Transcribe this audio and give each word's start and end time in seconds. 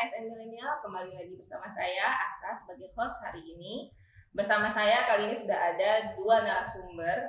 ASN 0.00 0.32
Milenial, 0.32 0.80
kembali 0.80 1.12
lagi 1.12 1.36
bersama 1.36 1.68
saya 1.68 2.08
Asa 2.32 2.56
sebagai 2.56 2.88
host 2.96 3.20
hari 3.20 3.44
ini. 3.44 3.92
Bersama 4.32 4.64
saya 4.72 5.04
kali 5.04 5.28
ini 5.28 5.36
sudah 5.36 5.76
ada 5.76 6.16
dua 6.16 6.40
narasumber. 6.40 7.28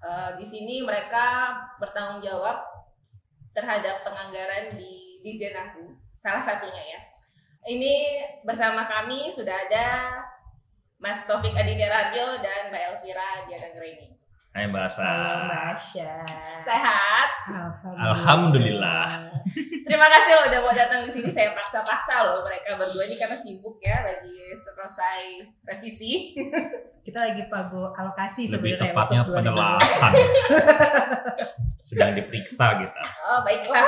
Eh, 0.00 0.30
di 0.40 0.46
sini 0.48 0.80
mereka 0.80 1.52
bertanggung 1.76 2.24
jawab 2.24 2.64
terhadap 3.52 4.00
penganggaran 4.00 4.72
di 4.80 5.20
Dijen 5.20 5.52
Aku, 5.52 5.92
salah 6.16 6.40
satunya 6.40 6.80
ya. 6.80 7.00
Ini 7.68 8.24
bersama 8.48 8.88
kami 8.88 9.28
sudah 9.28 9.68
ada 9.68 10.16
Mas 10.96 11.28
Taufik 11.28 11.52
Aditya 11.52 11.92
Radio 11.92 12.40
dan 12.40 12.72
Mbak 12.72 12.80
Elvira 12.96 13.44
Diana 13.44 13.76
Greni. 13.76 14.08
Hai 14.50 14.66
Mbak 14.66 14.82
Asa. 14.82 15.06
Halo 15.06 15.46
Mbak 15.46 15.62
Asya. 15.78 16.14
Sehat? 16.58 17.28
Alhamdulillah. 17.86 19.06
Terima 19.86 20.06
kasih 20.10 20.30
loh 20.34 20.44
udah 20.50 20.60
mau 20.66 20.74
datang 20.74 21.06
di 21.06 21.10
sini. 21.10 21.30
Saya 21.30 21.54
paksa-paksa 21.54 22.26
loh 22.26 22.42
mereka 22.42 22.74
berdua 22.74 23.06
ini 23.06 23.14
karena 23.14 23.38
sibuk 23.38 23.78
ya 23.78 24.02
lagi 24.02 24.50
selesai 24.58 25.46
revisi. 25.62 26.34
Kita 27.00 27.30
lagi 27.30 27.46
pago 27.46 27.94
alokasi 27.94 28.50
Lebih 28.50 28.74
sebenarnya 28.74 28.90
tepatnya 28.90 29.18
untuk 29.22 29.34
2020. 29.38 29.38
penelahan. 29.38 30.12
Sedang 31.78 32.10
diperiksa 32.18 32.66
kita. 32.74 33.02
Oh 33.30 33.40
baiklah. 33.46 33.86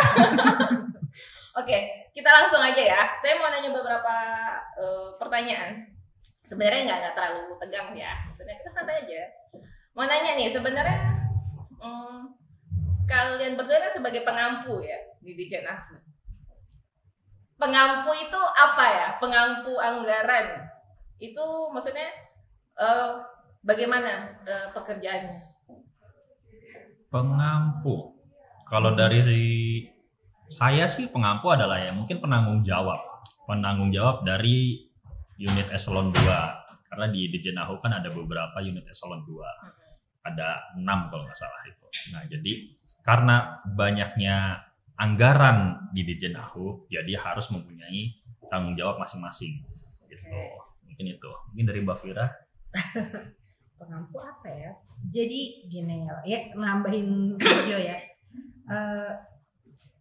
Oke, 1.59 1.79
kita 2.15 2.31
langsung 2.31 2.63
aja 2.63 2.79
ya. 2.81 3.03
Saya 3.19 3.35
mau 3.37 3.51
nanya 3.51 3.75
beberapa 3.75 4.15
eh, 4.79 5.09
pertanyaan. 5.19 5.91
Sebenarnya 6.47 6.87
nggak 6.87 6.99
nggak 7.03 7.15
terlalu 7.19 7.51
tegang 7.59 7.91
ya. 7.99 8.15
Maksudnya 8.15 8.55
kita 8.63 8.71
santai 8.71 9.03
aja. 9.03 9.23
Mau 9.93 10.09
nanya 10.09 10.41
nih, 10.41 10.49
sebenarnya 10.49 11.29
hmm, 11.77 12.33
kalian 13.05 13.61
berdua 13.61 13.85
kan 13.85 13.93
sebagai 13.93 14.25
pengampu 14.25 14.81
ya 14.81 14.97
di 15.21 15.37
Dijen 15.37 15.69
Aku. 15.69 16.01
Pengampu 17.61 18.11
itu 18.17 18.41
apa 18.57 18.85
ya? 18.89 19.09
Pengampu 19.21 19.77
anggaran 19.77 20.65
itu 21.21 21.45
maksudnya 21.71 22.09
eh, 22.81 23.11
bagaimana 23.61 24.33
eh, 24.49 24.67
pekerjaannya? 24.73 25.39
Pengampu. 27.13 28.17
Kalau 28.65 28.97
dari 28.97 29.21
si 29.21 29.41
saya 30.49 30.89
sih 30.89 31.13
pengampu 31.13 31.53
adalah 31.53 31.77
ya 31.77 31.93
mungkin 31.93 32.19
penanggung 32.19 32.65
jawab. 32.65 32.99
Penanggung 33.45 33.93
jawab 33.93 34.25
dari 34.25 34.89
unit 35.37 35.69
eselon 35.69 36.09
2. 36.09 36.89
Karena 36.89 37.07
di 37.13 37.29
Dijen 37.29 37.61
Ahu 37.61 37.77
kan 37.77 37.93
ada 37.93 38.09
beberapa 38.09 38.57
unit 38.65 38.89
eselon 38.89 39.21
2. 39.29 39.82
Ada 40.23 40.79
6 40.79 41.11
kalau 41.11 41.23
nggak 41.27 41.39
salah 41.39 41.63
itu. 41.67 41.87
Nah, 42.15 42.23
jadi 42.27 42.53
karena 43.03 43.37
banyaknya 43.67 44.63
anggaran 44.95 45.91
di 45.91 46.07
Dijen 46.07 46.39
Ahu, 46.39 46.87
jadi 46.87 47.19
harus 47.19 47.51
mempunyai 47.51 48.15
tanggung 48.47 48.79
jawab 48.79 49.03
masing-masing. 49.03 49.59
Gitu. 50.07 50.31
Mungkin 50.87 51.07
itu. 51.11 51.31
Mungkin 51.51 51.65
dari 51.67 51.81
Mbak 51.83 51.99
Fira. 51.99 52.27
Pengampu 53.81 54.23
apa 54.23 54.47
ya? 54.47 54.71
Jadi 55.11 55.67
gini 55.67 56.07
ya, 56.07 56.15
ya 56.23 56.39
nambahin 56.55 57.35
video 57.35 57.79
ya. 57.83 57.99
Eh, 58.71 59.11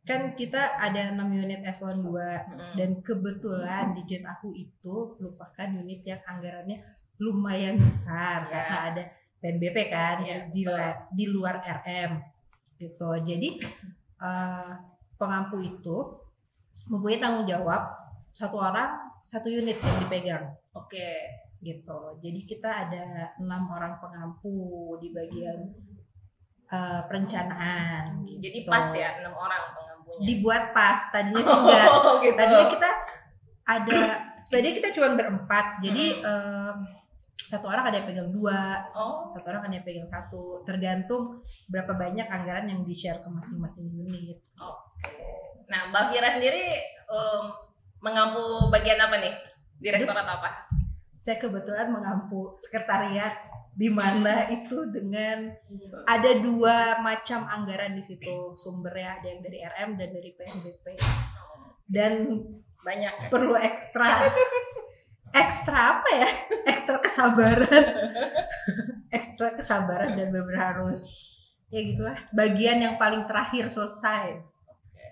kan 0.01 0.33
kita 0.33 0.77
ada 0.77 1.13
6 1.13 1.17
unit 1.33 1.61
eselon 1.65 2.05
2 2.05 2.13
Hmm. 2.13 2.73
dan 2.77 2.89
kebetulan 3.01 3.97
di 3.97 4.01
Jet 4.05 4.25
Aku 4.27 4.53
itu 4.53 5.17
merupakan 5.17 5.67
unit 5.71 6.01
yang 6.03 6.21
anggarannya 6.25 6.77
lumayan 7.17 7.77
besar 7.77 8.45
Ya. 8.45 8.51
karena 8.51 8.77
ada 8.91 9.03
PNBP 9.41 9.77
kan 9.89 10.21
Ya, 10.21 10.45
di, 10.47 10.61
betul. 10.61 10.77
la- 10.77 11.01
di 11.09 11.25
luar 11.27 11.55
RM 11.59 12.11
gitu. 12.77 13.09
Jadi 13.19 13.49
eh, 14.21 14.71
pengampu 15.17 15.57
itu 15.59 15.97
mempunyai 16.85 17.17
tanggung 17.17 17.45
jawab 17.45 17.81
satu 18.31 18.57
orang 18.57 18.89
satu 19.21 19.49
unit 19.49 19.77
yang 19.77 19.97
dipegang 19.99 20.45
Oke. 20.71 21.13
gitu. 21.59 21.99
Jadi 22.17 22.39
kita 22.43 22.69
ada 22.87 23.03
enam 23.37 23.69
orang 23.69 23.97
pengampu 23.97 24.53
di 24.97 25.09
bagian 25.09 25.73
eh, 26.67 27.01
perencanaan. 27.05 28.21
Gitu. 28.23 28.39
Jadi 28.41 28.59
pas 28.63 28.87
ya 28.91 29.19
enam 29.19 29.33
orang 29.33 29.73
pengampunya. 29.73 30.25
Dibuat 30.25 30.63
pas. 30.71 30.97
Tadinya 31.09 31.37
sih 31.39 31.53
enggak. 31.55 31.85
Oh, 31.91 32.17
gitu. 32.19 32.37
Tadinya 32.37 32.67
kita 32.67 32.89
ada. 33.63 33.97
Tadinya 34.47 34.73
kita 34.75 34.89
cuma 34.91 35.09
berempat. 35.13 35.65
Jadi 35.81 36.05
Hmm. 36.21 37.00
Satu 37.51 37.67
orang 37.67 37.91
ada 37.91 37.99
yang 37.99 38.07
pegang 38.07 38.31
dua, 38.31 38.87
oh, 38.95 39.27
satu 39.27 39.51
orang 39.51 39.67
ada 39.67 39.75
yang 39.75 39.83
pegang 39.83 40.07
satu. 40.07 40.63
Tergantung 40.63 41.43
berapa 41.67 41.91
banyak 41.99 42.23
anggaran 42.31 42.71
yang 42.71 42.87
di 42.87 42.95
share 42.95 43.19
ke 43.19 43.27
masing-masing 43.27 43.91
unit. 43.91 44.39
nah 45.67 45.91
Mbak 45.91 46.15
Fira 46.15 46.31
sendiri 46.31 46.63
em, 47.11 47.43
mengampu 47.99 48.71
bagian 48.71 49.03
apa 49.03 49.19
nih? 49.19 49.35
Direktorat 49.83 50.23
apa? 50.23 50.71
Saya 51.19 51.35
kebetulan 51.35 51.91
mengampu 51.91 52.55
sekretariat 52.63 53.35
di 53.75 53.91
mana 53.91 54.47
itu 54.57 54.87
dengan 54.87 55.51
ada 56.07 56.31
dua 56.39 57.03
macam 57.03 57.47
anggaran 57.47 57.95
di 57.99 58.03
situ 58.03 58.55
sumbernya 58.55 59.19
ada 59.19 59.27
yang 59.27 59.41
dari 59.43 59.59
RM 59.63 59.89
dan 59.99 60.09
dari 60.11 60.31
PNBP 60.35 60.85
dan 61.91 62.13
Banyak. 62.81 63.31
perlu 63.31 63.55
ekstra 63.55 64.27
ekstra 65.31 65.79
apa 65.99 66.09
ya 66.11 66.29
ekstra 66.71 66.97
kesabaran 66.99 67.85
ekstra 69.17 69.47
kesabaran 69.55 70.19
dan 70.19 70.27
benar 70.31 70.75
harus 70.75 71.07
ya 71.71 71.79
gitulah 71.83 72.19
bagian 72.35 72.83
yang 72.83 72.95
paling 72.99 73.23
terakhir 73.27 73.71
selesai 73.71 74.43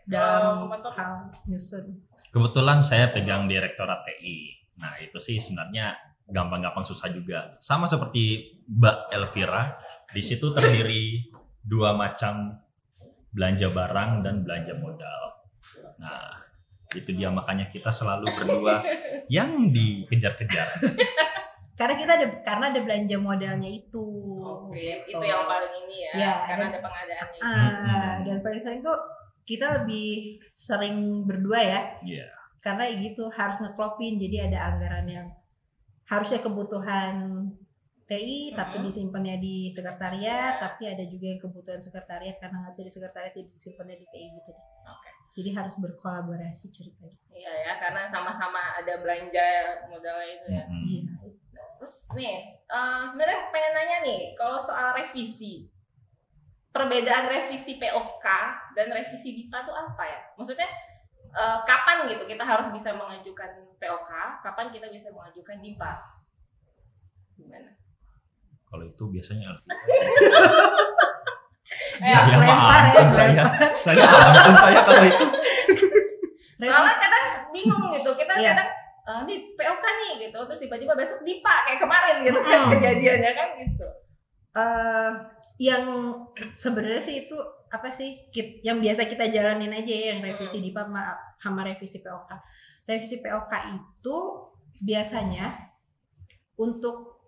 dalam 0.09 0.67
Taufik? 0.67 0.93
hal 0.97 1.31
nyusun 1.47 2.09
Kebetulan 2.29 2.85
saya 2.85 3.09
pegang 3.09 3.49
direktorat 3.49 4.05
TI. 4.05 4.53
Nah 4.77 5.01
itu 5.01 5.17
sih 5.17 5.41
sebenarnya 5.41 5.97
gampang-gampang 6.29 6.85
susah 6.85 7.09
juga. 7.09 7.57
Sama 7.57 7.89
seperti 7.89 8.53
Mbak 8.69 9.09
Elvira, 9.17 9.73
di 10.13 10.21
situ 10.21 10.53
terdiri 10.53 11.25
dua 11.65 11.97
macam 11.97 12.53
belanja 13.33 13.73
barang 13.73 14.21
dan 14.21 14.45
belanja 14.45 14.77
modal. 14.77 15.21
Nah 15.97 16.48
itu 16.91 17.09
dia 17.11 17.29
makanya 17.29 17.67
kita 17.67 17.87
selalu 17.87 18.25
berdua 18.31 18.81
yang 19.27 19.69
dikejar-kejar. 19.69 20.67
karena 21.79 21.95
kita 21.95 22.11
ada 22.13 22.27
karena 22.41 22.65
ada 22.67 22.79
belanja 22.81 23.15
modalnya 23.15 23.69
itu 23.69 24.03
Oke, 24.37 24.75
gitu. 25.05 25.15
itu 25.15 25.23
yang 25.23 25.45
paling 25.45 25.73
ini 25.79 25.95
ya, 26.01 26.11
Ya, 26.11 26.33
karena 26.43 26.65
dan- 26.65 26.73
ada 26.73 26.79
pengadaannya. 26.81 27.39
Mm-mm. 27.39 28.13
dan 28.25 28.37
paling 28.41 28.59
sering 28.59 28.81
tuh 28.81 28.97
kita 29.41 29.65
lebih 29.79 30.09
sering 30.51 30.95
berdua 31.23 31.57
ya 31.57 31.81
Iya. 32.01 32.27
karena 32.59 32.83
gitu 32.91 33.31
harus 33.31 33.57
ngeklopin 33.59 34.17
jadi 34.17 34.51
ada 34.51 34.59
anggaran 34.69 35.07
yang 35.07 35.27
harusnya 36.03 36.37
kebutuhan 36.39 37.47
TI 38.03 38.51
tapi 38.51 38.75
Mhm. 38.75 38.83
disimpannya 38.83 39.35
di 39.37 39.69
sekretariat 39.69 40.57
tapi 40.57 40.83
ada 40.83 41.05
juga 41.05 41.29
yang 41.29 41.39
kebutuhan 41.39 41.77
sekretariat 41.77 42.35
karena 42.35 42.59
nggak 42.59 42.73
bisa 42.73 42.83
di 42.83 42.91
sekretariat 42.91 43.31
jadi 43.31 43.47
disimpannya 43.47 43.95
di 43.95 44.05
TI 44.05 44.27
gitu. 44.35 44.51
Oke. 44.83 45.08
Jadi 45.37 45.49
harus 45.55 45.75
berkolaborasi 45.79 46.69
ceritanya 46.73 47.19
Iya 47.39 47.53
ya, 47.55 47.73
karena 47.79 48.03
sama-sama 48.03 48.75
ada 48.75 48.99
belanja 48.99 49.47
modalnya 49.87 50.27
itu 50.27 50.47
ya. 50.51 50.65
Mm-mm. 50.67 50.83
iya 50.91 51.03
Terus 51.79 52.11
nih, 52.11 52.59
eh, 52.67 53.01
sebenarnya 53.07 53.47
pengen 53.55 53.71
nanya 53.71 53.97
nih, 54.03 54.35
kalau 54.35 54.59
soal 54.59 54.91
revisi, 54.91 55.71
perbedaan 56.75 57.31
revisi 57.31 57.79
POK 57.79 58.27
dan 58.75 58.91
revisi 58.91 59.39
DIPA 59.39 59.63
itu 59.63 59.71
apa 59.71 60.03
ya? 60.03 60.19
Maksudnya 60.35 60.67
eh, 61.31 61.59
kapan 61.63 62.11
gitu 62.11 62.27
kita 62.27 62.43
harus 62.43 62.67
bisa 62.75 62.91
mengajukan 62.91 63.71
POK, 63.79 64.11
kapan 64.43 64.67
kita 64.75 64.91
bisa 64.91 65.07
mengajukan 65.15 65.63
DIPA? 65.63 65.93
Gimana? 67.39 67.71
Kalau 68.67 68.83
itu 68.83 69.03
biasanya 69.07 69.55
Elvira. 69.55 69.79
Eh, 71.69 72.01
saya 72.01 72.33
lempar 72.33 72.81
ya, 72.81 72.89
ampun 72.89 73.07
saya, 73.11 73.43
saya 73.77 74.03
ampun 74.05 74.55
saya 74.57 74.79
kalau 74.81 75.03
itu. 75.05 75.25
Soalnya 76.59 76.97
kadang 76.97 77.25
bingung 77.49 77.93
gitu, 77.93 78.09
kita 78.13 78.33
Iya. 78.35 78.51
kadang 78.51 78.69
eh, 79.01 79.21
nih 79.25 79.37
POK 79.53 79.83
nih 79.85 80.11
gitu, 80.23 80.37
terus 80.43 80.59
tiba-tiba 80.59 80.93
besok 80.93 81.21
DIPA 81.23 81.55
kayak 81.63 81.79
kemarin 81.79 82.15
gitu 82.21 82.39
kan 82.39 82.59
Mm. 82.59 82.71
kejadiannya 82.73 83.31
kan 83.33 83.49
gitu. 83.57 83.87
eh, 84.51 85.11
yang 85.59 85.83
sebenarnya 86.53 86.99
sih 86.99 87.15
itu 87.23 87.37
apa 87.69 87.85
sih 87.87 88.27
kit- 88.27 88.59
yang 88.59 88.77
biasa 88.77 89.05
kita 89.05 89.27
jalanin 89.27 89.69
aja 89.71 89.87
ya 89.87 90.05
yang 90.11 90.21
revisi 90.21 90.57
Hmm. 90.57 90.65
DIPA 90.65 90.81
sama, 90.83 91.01
sama 91.37 91.61
revisi 91.63 91.97
POK. 91.99 92.29
Revisi 92.83 93.17
POK 93.19 93.53
itu 93.69 94.17
biasanya 94.79 95.53
untuk 96.55 97.21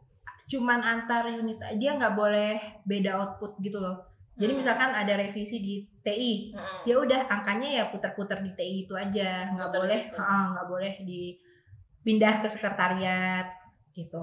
cuman 0.48 0.82
antar 0.82 1.30
unit 1.30 1.62
aja 1.62 1.90
nggak 1.96 2.14
boleh 2.14 2.54
beda 2.84 3.16
output 3.16 3.56
gitu 3.60 3.78
loh. 3.78 4.11
Jadi 4.42 4.52
Hmm. 4.52 4.60
misalkan 4.60 4.90
ada 4.90 5.14
revisi 5.14 5.62
di 5.62 5.76
TI, 6.02 6.50
Mm-mm. 6.50 6.82
ya 6.84 6.96
udah 6.98 7.30
angkanya 7.30 7.70
ya 7.70 7.84
putar-putar 7.88 8.42
di 8.42 8.52
TI 8.52 8.76
itu 8.84 8.98
aja, 8.98 9.54
nggak 9.54 9.70
boleh, 9.70 10.00
nggak 10.18 10.66
boleh 10.66 10.94
dipindah 11.06 12.42
ke 12.42 12.50
sekretariat 12.50 13.46
gitu. 13.94 14.22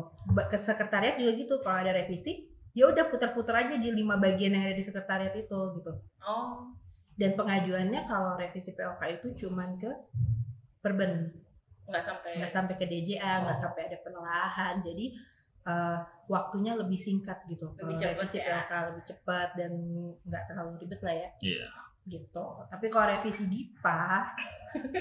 Ke 0.51 0.59
sekretariat 0.59 1.15
juga 1.15 1.39
gitu 1.39 1.55
kalau 1.63 1.79
ada 1.79 1.95
revisi, 1.95 2.51
ya 2.75 2.91
udah 2.91 3.07
putar-putar 3.07 3.63
aja 3.63 3.79
di 3.79 3.89
lima 3.89 4.19
bagian 4.19 4.53
yang 4.53 4.67
ada 4.67 4.75
di 4.75 4.83
sekretariat 4.83 5.33
itu 5.33 5.59
gitu. 5.79 5.93
Oh, 6.21 6.67
Dan 7.15 7.35
pengajuannya 7.35 8.03
kalau 8.03 8.35
revisi 8.35 8.75
POK 8.75 9.03
itu 9.13 9.47
cuman 9.47 9.75
ke 9.75 9.91
perben 10.79 11.31
nggak 11.89 12.05
sampai 12.05 12.31
nggak 12.37 12.53
sampai 12.53 12.75
ke 12.77 12.85
DJA 12.85 13.43
nggak 13.43 13.57
Oh. 13.57 13.63
sampai 13.65 13.89
ada 13.89 13.99
penelahan 14.05 14.79
jadi 14.79 15.09
eh, 15.69 15.99
waktunya 16.27 16.73
lebih 16.73 16.97
singkat 16.97 17.37
gitu 17.45 17.69
Lebih 17.75 17.85
Kalau 17.91 18.01
cepat 18.03 18.13
revisi 18.17 18.37
ya. 18.37 18.45
PLK 18.47 18.73
lebih 18.87 19.05
cepat 19.07 19.49
dan 19.55 19.73
nggak 20.19 20.43
terlalu 20.47 20.73
ribet 20.79 21.01
lah 21.03 21.15
ya 21.15 21.31
Iya. 21.43 21.69
gitu 22.07 22.47
tapi 22.67 22.87
kalau 22.89 23.07
revisi 23.11 23.45
DIPA 23.45 24.03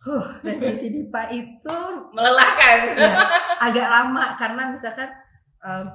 huh 0.00 0.24
revisi 0.40 0.86
DIPA 0.90 1.22
itu 1.30 1.78
melelahkan 2.10 2.78
ya, 2.94 3.12
agak 3.66 3.86
lama 3.86 4.32
karena 4.34 4.62
misalkan 4.70 5.08
em, 5.60 5.86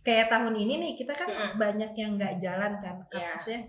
kayak 0.00 0.26
tahun 0.28 0.54
ini 0.56 0.74
nih 0.76 0.92
kita 0.96 1.12
kan 1.12 1.28
banyak 1.54 1.94
yang 1.94 2.14
nggak 2.14 2.38
jalan 2.38 2.72
kan 2.76 2.98
Iya. 3.08 3.30
maksudnya 3.32 3.62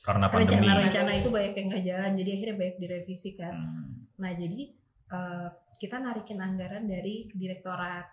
Karena 0.00 0.26
pandemi. 0.28 0.48
rencana-rencana 0.64 1.10
itu 1.14 1.28
banyak 1.28 1.54
yang 1.54 1.66
nggak 1.68 1.84
jalan 1.86 2.10
jadi 2.14 2.30
akhirnya 2.30 2.56
banyak 2.56 2.76
direvisi 2.78 3.30
kan 3.34 3.54
Hmm. 3.54 3.88
nah 4.16 4.32
jadi 4.32 4.60
eh, 5.10 5.48
kita 5.74 5.96
narikin 5.98 6.38
anggaran 6.38 6.84
dari 6.84 7.28
direktorat 7.30 8.06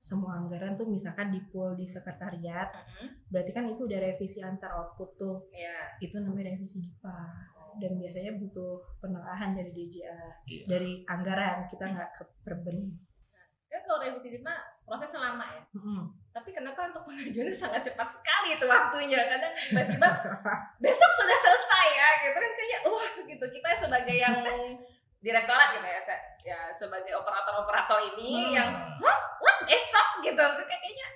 semua 0.00 0.32
anggaran 0.34 0.72
tuh 0.72 0.88
misalkan 0.88 1.28
di 1.28 1.44
pool 1.46 1.76
di 1.76 1.84
sekretariat 1.84 2.72
Mhm. 2.72 3.28
berarti 3.28 3.50
kan 3.52 3.64
itu 3.64 3.84
udah 3.84 4.00
revisi 4.00 4.40
antar 4.40 4.72
output 4.72 5.10
tuh 5.14 5.36
ya 5.52 5.76
itu 6.00 6.16
namanya 6.16 6.50
revisi 6.50 6.80
DIPA 6.80 7.20
dan 7.76 7.92
biasanya 7.94 8.32
butuh 8.34 8.80
penelahan 8.98 9.52
dari 9.52 9.70
DJA 9.70 10.20
Iya. 10.42 10.64
dari 10.66 11.04
anggaran 11.04 11.68
kita 11.68 11.84
nggak 11.86 12.10
ke 12.10 12.24
perben 12.40 12.96
kan 13.68 13.80
kalau 13.84 14.00
revisi 14.00 14.34
DIPA 14.34 14.50
prosesnya 14.82 15.20
lama 15.22 15.46
ya 15.46 15.62
Mm-mm. 15.76 16.02
tapi 16.32 16.50
kenapa 16.50 16.90
untuk 16.90 17.06
pengajuannya 17.06 17.54
sangat 17.54 17.84
cepat 17.84 18.08
sekali 18.08 18.58
itu 18.58 18.64
waktunya 18.66 19.20
kadang 19.28 19.52
tiba-tiba 19.54 20.08
besok 20.80 21.10
sudah 21.14 21.38
selesai 21.38 21.86
ya 21.92 22.08
gitu 22.24 22.34
kan 22.34 22.52
kayak 22.56 22.80
wah 22.88 23.08
gitu 23.22 23.44
kita 23.46 23.68
sebagai 23.78 24.16
yang 24.16 24.36
direktorat 25.22 25.76
gitu 25.76 25.86
ya 25.86 26.00
ya 26.42 26.58
sebagai 26.72 27.12
operator-operator 27.14 28.00
ini 28.10 28.30
Hmm. 28.48 28.54
yang 28.56 28.70
what 28.98 29.20
besok 29.70 30.08
gitu. 30.20 30.42
Kayak- 30.66 30.82
kayaknya 30.82 31.08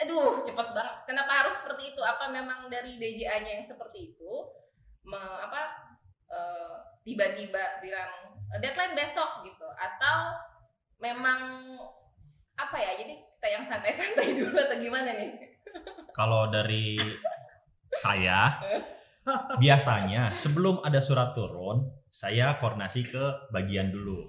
aduh 0.00 0.40
cepet 0.40 0.68
banget. 0.72 0.96
Kenapa 1.04 1.44
harus 1.44 1.54
seperti 1.60 1.92
itu? 1.92 2.00
Apa 2.00 2.32
memang 2.32 2.72
dari 2.72 2.96
DJA-nya 2.96 3.60
yang 3.60 3.64
seperti 3.64 4.16
itu 4.16 4.32
me- 5.04 5.40
apa 5.44 5.76
eh, 6.30 6.74
tiba-tiba 7.04 7.82
bilang 7.84 8.40
deadline 8.58 8.96
besok 8.96 9.44
gitu. 9.44 9.68
Atau 9.76 10.16
memang 10.96 11.76
apa 12.56 12.76
ya 12.76 12.96
jadi 12.96 13.14
kita 13.36 13.48
yang 13.48 13.64
santai-santai 13.64 14.32
dulu 14.40 14.56
atau 14.56 14.76
gimana 14.80 15.20
nih? 15.20 15.32
Kalau 16.16 16.48
dari 16.48 16.96
saya 18.04 18.56
biasanya 19.62 20.32
sebelum 20.32 20.80
ada 20.80 21.00
surat 21.04 21.36
turun, 21.36 21.84
saya 22.08 22.56
koordinasi 22.56 23.04
ke 23.04 23.24
bagian 23.52 23.92
dulu, 23.92 24.24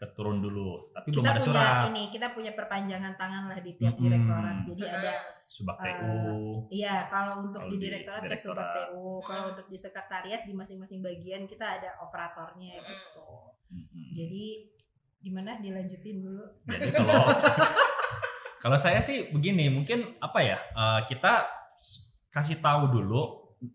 ke 0.00 0.06
turun 0.10 0.40
dulu. 0.40 0.88
Tapi 0.90 1.12
belum 1.12 1.20
kita 1.20 1.28
ada 1.28 1.36
punya 1.36 1.44
surat. 1.44 1.88
ini 1.92 2.02
kita 2.08 2.26
punya 2.32 2.52
perpanjangan 2.56 3.12
tangan 3.14 3.44
lah 3.46 3.60
di 3.60 3.76
tiap 3.76 3.94
Mm-mm. 3.94 4.04
direktorat 4.06 4.56
jadi 4.64 4.82
Hmm. 4.82 4.96
ada 4.96 5.12
Subak 5.44 5.76
Eh, 5.76 5.84
TU. 5.84 6.14
Iya, 6.70 6.94
kalau 7.06 7.34
untuk 7.42 7.60
Kalau 7.60 7.68
di 7.68 7.76
di 7.76 7.82
direktorat 7.84 8.18
ke 8.18 8.24
direktorat. 8.24 8.64
Sobat 8.64 8.88
TU, 8.88 9.04
kalau 9.20 9.42
Hmm. 9.42 9.50
untuk 9.52 9.66
di 9.66 9.76
sekretariat 9.76 10.40
di 10.40 10.52
masing-masing 10.52 11.00
bagian 11.00 11.42
kita 11.44 11.66
ada 11.76 11.90
operatornya 12.00 12.74
Hmm. 12.74 12.86
gitu. 12.86 13.28
Mm-mm. 13.68 14.06
Jadi 14.10 14.44
gimana 15.20 15.60
dilanjutin 15.60 16.16
dulu? 16.18 16.44
Jadi 16.64 16.88
kalau 16.90 17.12
kalau 18.62 18.76
saya 18.76 19.00
sih 19.00 19.28
begini, 19.28 19.68
mungkin 19.68 20.16
apa 20.16 20.38
ya? 20.40 20.56
eh, 20.56 21.00
kita 21.06 21.44
kasih 22.28 22.56
tahu 22.58 22.88
dulu, 22.90 23.22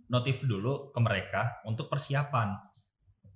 notif 0.08 0.42
dulu 0.42 0.90
ke 0.90 1.00
mereka 1.00 1.62
untuk 1.62 1.86
persiapan. 1.86 2.56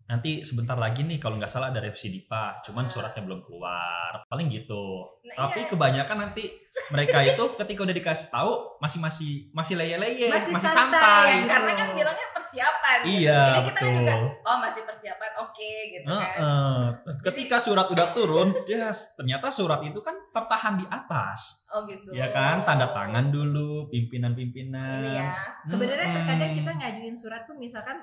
Nanti 0.09 0.41
sebentar 0.41 0.73
lagi 0.73 1.05
nih 1.05 1.15
kalau 1.15 1.37
nggak 1.37 1.47
salah 1.47 1.69
ada 1.69 1.77
revisi 1.77 2.09
DIPA, 2.09 2.65
cuman 2.65 2.81
Ah. 2.81 2.89
suratnya 2.89 3.21
belum 3.21 3.45
keluar. 3.45 4.25
Paling 4.25 4.49
gitu. 4.49 5.05
Nah, 5.23 5.45
Tapi 5.45 5.61
iya. 5.61 5.69
kebanyakan 5.69 6.17
nanti 6.19 6.43
mereka 6.89 7.21
itu 7.21 7.43
ketika 7.55 7.79
udah 7.79 7.93
dikasih 7.93 8.27
tahu 8.29 8.51
masih 8.77 8.97
masih 8.97 9.31
masih 9.51 9.75
leye-leye, 9.75 10.25
Masih 10.27 10.49
masih, 10.49 10.65
santai, 10.65 10.97
santai. 10.97 11.27
Ya, 11.27 11.37
gitu. 11.37 11.49
karena 11.51 11.71
kan 11.75 11.87
bilangnya 11.93 12.27
persiapan 12.31 12.97
gitu. 12.99 13.09
Iya, 13.11 13.41
jadi 13.43 13.61
kita 13.61 13.73
kan 13.75 13.85
juga 13.85 14.01
betul. 14.15 14.23
oh 14.41 14.57
masih 14.59 14.81
persiapan 14.81 15.31
oke 15.37 15.71
gitu 15.87 16.05
kan 16.07 16.17
Heeh. 16.17 16.77
Ketika 17.21 17.57
surat 17.59 17.87
udah 17.87 18.07
turun, 18.09 18.47
yes, 18.71 19.13
ternyata 19.13 19.47
surat 19.51 19.79
itu 19.83 19.99
kan 19.99 20.15
tertahan 20.31 20.73
di 20.73 20.85
atas. 20.87 21.69
oh 21.69 21.85
gitu 21.85 22.09
Ya 22.09 22.25
kan, 22.27 22.65
tanda 22.65 22.89
tangan 22.89 23.29
dulu 23.29 23.85
pimpinan-pimpinan. 23.89 25.05
ini 25.05 25.11
ya 25.15 25.37
Sebenarnya 25.61 26.01
Mm-mm. 26.03 26.17
terkadang 26.17 26.51
kita 26.55 26.71
ngajuin 26.73 27.13
surat 27.13 27.41
tuh 27.43 27.53
misalkan 27.55 27.97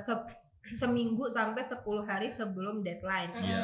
se- 0.00 0.26
seminggu 0.70 1.26
sampai 1.26 1.60
10 1.60 1.82
hari 2.02 2.30
sebelum 2.30 2.80
deadline. 2.80 3.34
Hmm. 3.34 3.42
Iya. 3.42 3.62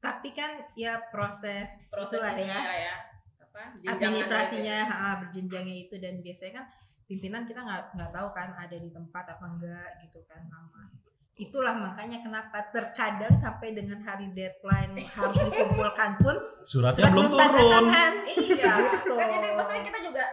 Tapi 0.00 0.32
kan 0.32 0.64
ya 0.72 0.96
proses, 1.12 1.76
proses 1.92 2.16
itulah 2.16 2.32
ini 2.32 2.48
ya. 2.48 2.56
ya, 2.56 2.76
ya. 2.80 2.96
apa 3.44 3.60
administrasinya 3.84 4.76
ada 4.88 4.96
ha, 4.96 5.20
berjenjangnya 5.20 5.76
itu 5.84 6.00
dan 6.00 6.24
biasanya 6.24 6.52
kan 6.56 6.66
pimpinan 7.04 7.42
kita 7.44 7.60
nggak 7.60 7.92
nggak 7.92 8.10
tahu 8.10 8.28
kan 8.30 8.54
ada 8.54 8.72
di 8.72 8.88
tempat 8.88 9.24
apa 9.28 9.44
enggak 9.44 9.90
gitu 10.00 10.22
kan 10.24 10.40
lama 10.46 10.88
itulah 11.34 11.72
makanya 11.72 12.20
kenapa 12.20 12.68
terkadang 12.68 13.34
sampai 13.34 13.72
dengan 13.72 14.00
hari 14.00 14.30
deadline 14.30 14.96
harus 15.18 15.36
dikumpulkan 15.42 16.16
pun 16.16 16.36
Suratnya 16.62 17.04
surat 17.04 17.12
belum 17.12 17.26
turun. 17.28 17.50
tangan. 17.90 18.12
iya 18.38 18.72
Gitu. 18.96 19.12
kan 19.12 19.26
jadi 19.28 19.48
maksudnya 19.52 19.82
kita 19.82 19.98
juga 20.00 20.24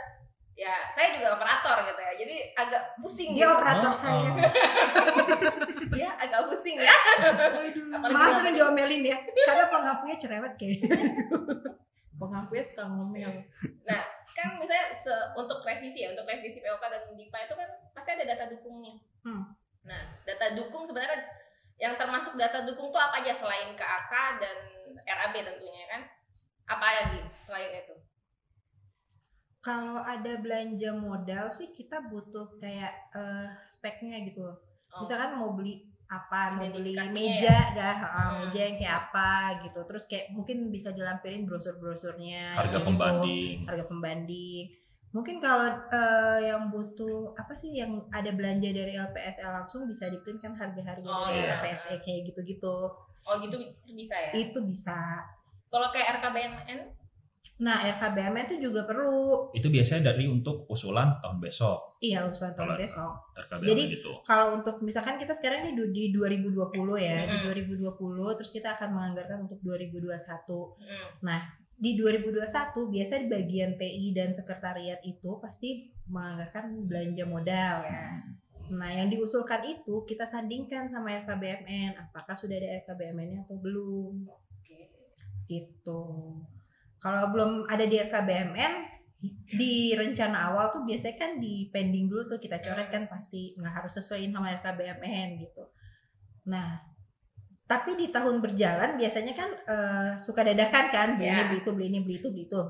ya 0.54 0.75
saya 0.89 1.07
juga 1.13 1.27
operator 1.36 1.77
gitu 1.86 2.01
ya 2.01 2.13
jadi 2.18 2.36
agak 2.56 2.81
pusing 2.98 3.30
dia 3.33 3.44
gitu. 3.44 3.56
operator 3.56 3.89
Oh, 3.89 3.98
saya 3.98 4.30
oh. 4.30 4.36
Dia 6.07 6.15
agak 6.24 6.48
pusing 6.48 6.80
ya. 6.80 6.95
Maaf 8.07 8.39
sering 8.39 8.56
diomelin 8.56 9.04
ya. 9.04 9.18
Karena 9.44 9.68
pengapunya 9.68 10.15
cerewet 10.15 10.56
kayak 10.56 10.88
pengapunya 12.21 12.63
suka 12.63 12.88
ngomel. 12.88 13.44
Kan 14.31 14.48
misalnya 14.56 14.95
se- 14.95 15.27
untuk 15.36 15.59
revisi 15.68 16.07
ya 16.07 16.15
untuk 16.15 16.24
revisi 16.24 16.63
POK 16.63 16.83
dan 16.88 17.04
DIPA 17.19 17.39
itu 17.51 17.56
kan 17.59 17.69
pasti 17.92 18.15
ada 18.15 18.24
data 18.24 18.48
dukungnya. 18.48 18.95
Hmm. 19.27 19.44
nah 19.88 20.04
data 20.27 20.51
dukung 20.56 20.83
sebenarnya 20.83 21.15
yang 21.80 21.95
termasuk 21.95 22.36
data 22.36 22.63
dukung 22.68 22.92
tuh 22.92 23.00
apa 23.00 23.24
aja 23.24 23.31
selain 23.31 23.71
KAK 23.75 24.13
dan 24.39 24.57
RAB 25.04 25.36
tentunya 25.36 25.83
kan? 25.92 26.01
Apa 26.68 26.86
lagi 26.86 27.19
selain 27.39 27.83
itu? 27.83 27.95
Kalau 29.59 30.00
ada 30.00 30.39
belanja 30.39 30.95
modal 30.95 31.51
sih 31.51 31.75
kita 31.75 32.07
butuh 32.07 32.56
kayak 32.59 32.94
eh, 33.12 33.48
speknya 33.68 34.24
gitu 34.24 34.48
loh. 34.48 34.57
Oh. 34.88 35.04
misalkan 35.04 35.36
mau 35.36 35.51
beli 35.51 35.83
apa 36.07 36.56
mau 36.56 36.63
beli 36.65 36.95
Identifikasinya 36.95 37.19
meja 37.19 37.57
dah 37.74 37.98
ah, 38.00 38.07
Hmm. 38.07 38.38
meja 38.44 38.62
yang 38.63 38.75
kayak 38.75 38.95
apa 39.06 39.31
gitu 39.62 39.80
terus 39.83 40.04
kayak 40.06 40.31
mungkin 40.31 40.57
bisa 40.68 40.89
dilampirin 40.89 41.44
brosur-brosurnya 41.44 42.56
Harga 42.56 42.78
gitu. 42.78 42.87
pembanding. 42.87 43.56
harga 43.64 43.85
pembanding 43.85 44.66
mungkin 45.09 45.35
kalau 45.37 45.68
eh, 45.87 46.40
yang 46.45 46.68
butuh 46.68 47.31
apa 47.33 47.52
sih 47.52 47.73
yang 47.73 48.06
ada 48.09 48.30
belanja 48.30 48.69
dari 48.69 48.94
LPSL 48.94 49.52
langsung 49.54 49.83
bisa 49.85 50.07
di 50.07 50.18
print 50.18 50.40
kan 50.40 50.54
harga-harga 50.54 51.04
Oh, 51.04 51.28
dari 51.28 51.42
iya. 51.42 51.57
LPSL 51.57 51.99
kayak 51.99 52.21
gitu-gitu 52.26 52.78
oh 53.21 53.35
gitu 53.37 53.56
bisa 53.90 54.16
ya 54.16 54.31
itu 54.31 54.59
bisa 54.61 54.95
kalau 55.68 55.92
kayak 55.92 56.18
RKBMN 56.18 56.80
nah 57.57 57.81
RKBMN 57.81 58.45
itu 58.45 58.69
juga 58.69 58.85
perlu 58.85 59.49
Itu 59.49 59.68
biasanya 59.68 60.14
dari 60.14 60.26
untuk 60.26 60.66
usulan 60.68 61.18
tahun 61.18 61.42
besok. 61.42 61.97
iya 61.99 62.21
usulan 62.23 62.54
tahun 62.54 62.69
Kalau- 62.69 62.80
besok 62.80 63.14
RKBM 63.33 63.68
Jadi- 63.68 63.85
gitu. 63.94 64.11
kalau 64.21 64.47
untuk 64.56 64.76
misalkan 64.80 65.18
kita 65.18 65.33
sekarang 65.33 65.66
ini 65.66 65.90
di 65.90 66.11
2020 66.11 66.54
ya, 66.97 67.26
di 67.26 67.33
Mm-mm. 67.33 67.49
2020 67.49 68.37
terus 68.37 68.52
kita 68.52 68.78
akan 68.78 68.90
menganggarkan 68.92 69.37
untuk 69.44 69.57
2021. 69.59 70.78
Hmm. 70.78 71.42
Di 71.78 71.94
2021 71.94 72.45
biasa 72.90 73.14
di 73.18 73.28
bagian 73.28 73.78
TI 73.78 74.09
dan 74.11 74.33
sekretariat 74.33 74.97
itu 75.04 75.37
pasti 75.37 75.85
menganggarkan 76.07 76.85
belanja 76.85 77.26
modal 77.26 77.76
ya. 77.83 78.18
Nah, 78.73 78.90
yang 78.92 79.07
diusulkan 79.07 79.61
itu 79.64 80.02
kita 80.04 80.26
sandingkan 80.26 80.85
sama 80.85 81.14
RKBMN, 81.16 81.94
apakah 81.95 82.33
sudah 82.33 82.54
ada 82.56 82.81
RKBMN-nya 82.81 83.45
atau 83.45 83.57
belum. 83.57 84.26
oke 84.26 84.80
Gitu. 85.45 86.02
Kalau 86.97 87.30
belum 87.30 87.69
ada 87.69 87.85
di 87.85 87.95
RKBMN 87.97 88.73
di 89.49 89.97
rencana 89.97 90.54
awal 90.54 90.69
tuh 90.69 90.85
biasanya 90.85 91.18
kan 91.18 91.31
di 91.42 91.69
pending 91.73 92.06
dulu 92.06 92.25
tuh 92.25 92.37
kita 92.37 92.61
coret 92.61 92.89
kan 92.89 93.09
pasti 93.09 93.57
nggak 93.57 93.73
harus 93.73 93.97
sesuaiin 93.97 94.30
sama 94.30 94.54
RKBMN 94.57 95.42
gitu. 95.42 95.63
Nah, 96.47 96.77
tapi 97.66 97.97
di 97.97 98.07
tahun 98.13 98.39
berjalan 98.39 98.95
biasanya 98.95 99.33
kan 99.33 99.49
eh, 99.51 100.11
suka 100.21 100.45
dadakan 100.45 100.85
kan 100.89 101.07
beli 101.18 101.27
ini 101.27 101.37
Ya. 101.37 101.45
beli 101.49 101.59
itu 101.59 101.71
beli 101.73 101.85
ini 101.89 101.99
beli 102.01 102.16
itu 102.21 102.30
beli 102.30 102.45
itu. 102.45 102.61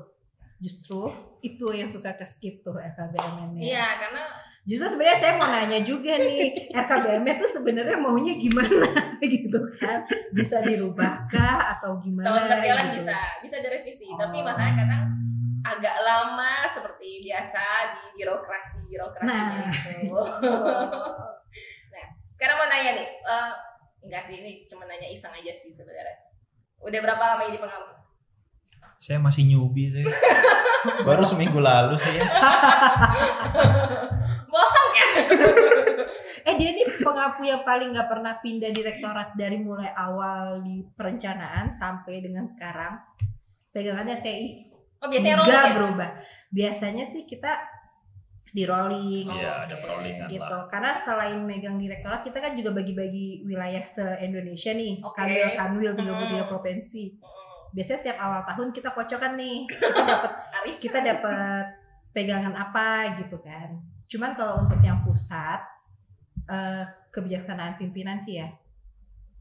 Justru 0.58 1.06
itu 1.40 1.66
yang 1.70 1.86
suka 1.86 2.18
ke 2.18 2.26
skip 2.26 2.66
tuh 2.66 2.74
RKBMN-nya. 2.74 3.62
iya 3.62 3.86
karena 4.00 4.22
Justru 4.68 4.84
sebenarnya 4.92 5.16
saya 5.16 5.32
mau 5.34 5.48
nanya 5.48 5.80
juga 5.80 6.12
nih, 6.14 6.68
RKBMN 6.70 7.36
tuh 7.40 7.50
sebenarnya 7.50 7.96
maunya 7.96 8.36
gimana 8.36 8.68
gitu 9.24 9.58
kan? 9.74 10.04
Bisa 10.30 10.60
dirubahkah 10.60 11.56
atau 11.74 11.96
gimana? 11.98 12.36
tahun 12.36 12.60
gitu. 12.92 13.00
bisa 13.00 13.16
bisa 13.40 13.56
direvisi 13.58 14.12
tapi 14.12 14.36
Oh. 14.36 14.44
masalahnya 14.44 14.76
kadang 14.78 15.04
agak 15.64 15.96
lama 15.98 16.68
seperti 16.68 17.24
biasa 17.24 17.64
di 17.90 18.02
birokrasi 18.14 18.80
birokrasi 18.88 19.24
Nah. 19.26 19.72
gitu. 19.72 20.20
Sekarang 22.36 22.56
mau 22.56 22.68
nanya 22.68 22.90
nih, 22.94 23.08
eh, 23.10 23.50
enggak 24.00 24.22
sih 24.22 24.36
ini 24.36 24.62
cuma 24.64 24.84
nanya 24.84 25.08
iseng 25.08 25.32
aja 25.32 25.50
sih 25.50 25.72
sebenarnya. 25.72 26.14
Udah 26.78 27.00
berapa 27.02 27.18
lama 27.24 27.42
jadi 27.42 27.58
pengampu? 27.58 27.96
Saya 28.96 29.18
masih 29.18 29.42
newbie 29.44 29.88
saya. 29.88 30.06
Baru 31.08 31.24
seminggu 31.24 31.58
lalu 31.58 31.96
saya. 31.96 32.22
Bohong 34.48 34.90
ya? 34.92 35.06
Eh 36.40 36.54
dia 36.54 36.70
nih 36.70 36.86
pengapu 36.98 37.42
yang 37.42 37.60
paling 37.60 37.92
nggak 37.92 38.08
pernah 38.08 38.38
pindah 38.38 38.70
direktorat 38.70 39.34
dari 39.34 39.58
mulai 39.58 39.90
awal 39.90 40.60
di 40.60 40.80
perencanaan 40.88 41.68
sampai 41.68 42.20
dengan 42.20 42.44
sekarang. 42.44 42.96
Pegangannya 43.68 44.18
TI 44.18 44.64
Oh 44.98 45.06
biasanya 45.06 45.36
rolling 45.38 45.50
nggak 45.50 45.64
ya? 45.64 45.74
berubah. 45.74 46.10
Biasanya 46.48 47.04
sih 47.04 47.22
kita 47.22 47.52
di 48.48 48.64
rolling 48.64 49.28
Iya, 49.28 49.68
ada 49.68 49.74
Oke. 49.76 49.82
perollingan 49.82 50.28
gitu. 50.28 50.40
lah. 50.42 50.64
Karena 50.66 50.90
selain 50.94 51.38
megang 51.38 51.76
direktorat, 51.76 52.24
kita 52.24 52.38
kan 52.38 52.56
juga 52.56 52.72
bagi-bagi 52.72 53.44
wilayah 53.44 53.84
se-Indonesia 53.84 54.72
nih. 54.72 54.94
Oke. 54.98 55.14
Kanwil 55.14 55.48
Kanwil 55.52 55.92
33 55.94 56.08
Hmm. 56.38 56.48
provinsi. 56.48 57.02
Biasanya 57.68 57.98
setiap 58.00 58.18
awal 58.18 58.40
tahun 58.44 58.68
kita 58.72 58.88
kocokan 58.90 59.32
nih. 59.36 59.68
Kita 59.68 59.90
dapat 59.92 60.32
kita 60.84 60.98
dapat 61.04 61.64
pegangan 62.10 62.54
apa 62.54 62.88
gitu 63.20 63.36
kan. 63.38 63.76
Cuman 64.08 64.32
kalau 64.32 64.62
untuk 64.62 64.80
yang 64.80 65.00
pusat 65.00 65.60
eh, 66.44 66.82
kebijaksanaan 67.08 67.76
pimpinan 67.76 68.18
sih 68.18 68.36
ya 68.36 68.48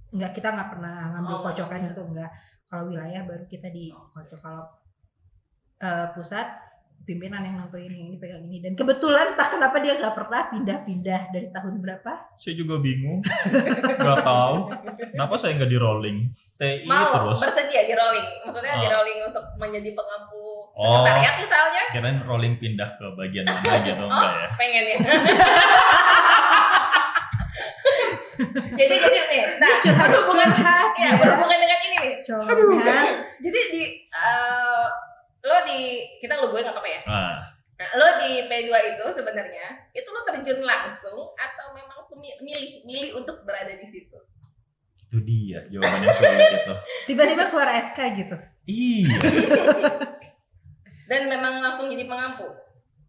nggak 0.07 0.31
kita 0.31 0.47
nggak 0.50 0.69
pernah 0.69 1.12
ngambil 1.12 1.33
Oh, 1.33 1.43
kocokan 1.43 1.77
nggak. 1.77 1.89
gitu 1.89 2.01
enggak. 2.05 2.31
Kalau 2.63 2.83
wilayah 2.86 3.24
baru 3.24 3.43
kita 3.45 3.67
di 3.67 3.88
kocok 3.89 4.39
kalau 4.39 4.63
eh, 5.77 6.07
pusat 6.12 6.47
pimpinan 7.00 7.39
yang 7.39 7.55
nentuin 7.57 7.88
yang 7.88 8.03
ini 8.05 8.17
pegang 8.17 8.41
ini 8.41 8.59
dan 8.59 8.74
kebetulan 8.74 9.31
tak 9.36 9.47
kenapa 9.50 9.79
dia 9.79 9.95
nggak 9.95 10.12
pernah 10.13 10.41
pindah-pindah 10.50 11.21
dari 11.29 11.47
tahun 11.47 11.75
berapa 11.77 12.12
Saya 12.36 12.55
juga 12.55 12.79
bingung. 12.79 13.24
Gak 14.03 14.19
tahu. 14.21 14.55
Kenapa 15.07 15.33
saya 15.38 15.55
nggak 15.55 15.69
di 15.69 15.77
rolling? 15.77 16.17
TI 16.53 16.83
mau 16.83 17.07
terus. 17.13 17.39
bersedia 17.39 17.86
di 17.86 17.93
rolling 17.93 18.27
maksudnya 18.43 18.74
di 18.75 18.83
Oh. 18.83 18.91
rolling 18.91 19.19
untuk 19.24 19.43
menjadi 19.55 19.89
pengampu 19.93 20.57
Oh. 20.77 21.01
sekretariat 21.01 21.36
misalnya. 21.41 21.84
Kirain 21.89 22.17
rolling 22.22 22.55
pindah 22.62 22.89
ke 23.01 23.05
bagian 23.17 23.50
mana 23.50 23.81
gitu 23.81 24.03
enggak 24.05 24.34
ya? 24.38 24.48
pengen 24.53 24.84
ya. 24.86 24.98
Jadi 28.77 28.96
jadi 29.01 29.19
nih 29.34 29.43
nah 29.57 29.81
curhat. 29.81 30.13
berhubungan 30.13 30.50
curhat. 30.53 30.93
ya 30.93 31.10
berhubungan 31.17 31.57
dengan 31.57 31.79
ini. 31.89 31.98
Nih 31.98 32.13
curhat 32.22 32.53
jadi 33.41 33.60
di 33.74 33.84
eh, 34.05 34.86
lo 35.41 35.57
di 35.65 36.05
kita 36.22 36.38
lo 36.38 36.53
gue 36.53 36.62
nggak 36.62 36.75
apa-apa 36.77 36.86
ya? 36.86 37.01
Ah, 37.10 37.38
nah, 37.81 37.89
lo 37.98 38.07
di 38.22 38.46
P2 38.46 38.69
itu 38.69 39.05
sebenarnya 39.10 39.89
itu 39.89 40.05
lo 40.13 40.22
terjun 40.22 40.62
langsung 40.62 41.34
atau 41.34 41.74
memang 41.74 42.05
milih 42.46 42.86
milih 42.86 43.17
untuk 43.17 43.41
berada 43.41 43.74
di 43.74 43.88
situ? 43.89 44.17
Itu 45.10 45.17
dia 45.25 45.65
jawabannya 45.74 46.07
sulit 46.13 46.38
itu. 46.62 46.74
tiba-tiba 47.10 47.43
keluar 47.50 47.74
SK 47.81 48.00
gitu. 48.22 48.36
Iya. 48.69 49.17
dan 51.08 51.32
memang 51.32 51.64
langsung 51.64 51.88
jadi 51.90 52.06
pengampu. 52.06 52.46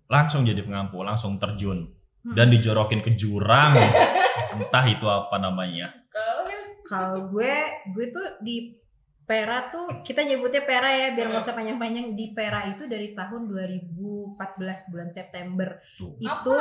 Langsung 0.08 0.46
jadi 0.46 0.64
pengampu, 0.64 1.04
langsung 1.04 1.36
terjun. 1.36 1.98
Hmm. 2.28 2.34
dan 2.34 2.50
dijorokin 2.50 3.00
ke 3.00 3.14
jurang. 3.14 3.78
Entah 4.58 4.84
itu 4.90 5.06
apa 5.06 5.36
namanya. 5.38 5.94
kalau 6.10 6.44
Kalau 6.88 7.18
gue, 7.30 7.54
gue 7.94 8.06
tuh 8.10 8.26
di 8.42 8.74
Pera 9.28 9.68
tuh 9.68 10.00
kita 10.00 10.24
nyebutnya 10.24 10.64
Pera 10.64 10.88
ya 10.88 11.12
biar 11.12 11.28
nggak 11.28 11.44
usah 11.44 11.52
panjang-panjang. 11.52 12.16
Di 12.16 12.32
Pera 12.32 12.64
itu 12.64 12.88
dari 12.88 13.12
tahun 13.12 13.44
2014 13.44 14.88
bulan 14.88 15.08
September. 15.12 15.76
Tuh. 16.00 16.16
itu 16.16 16.54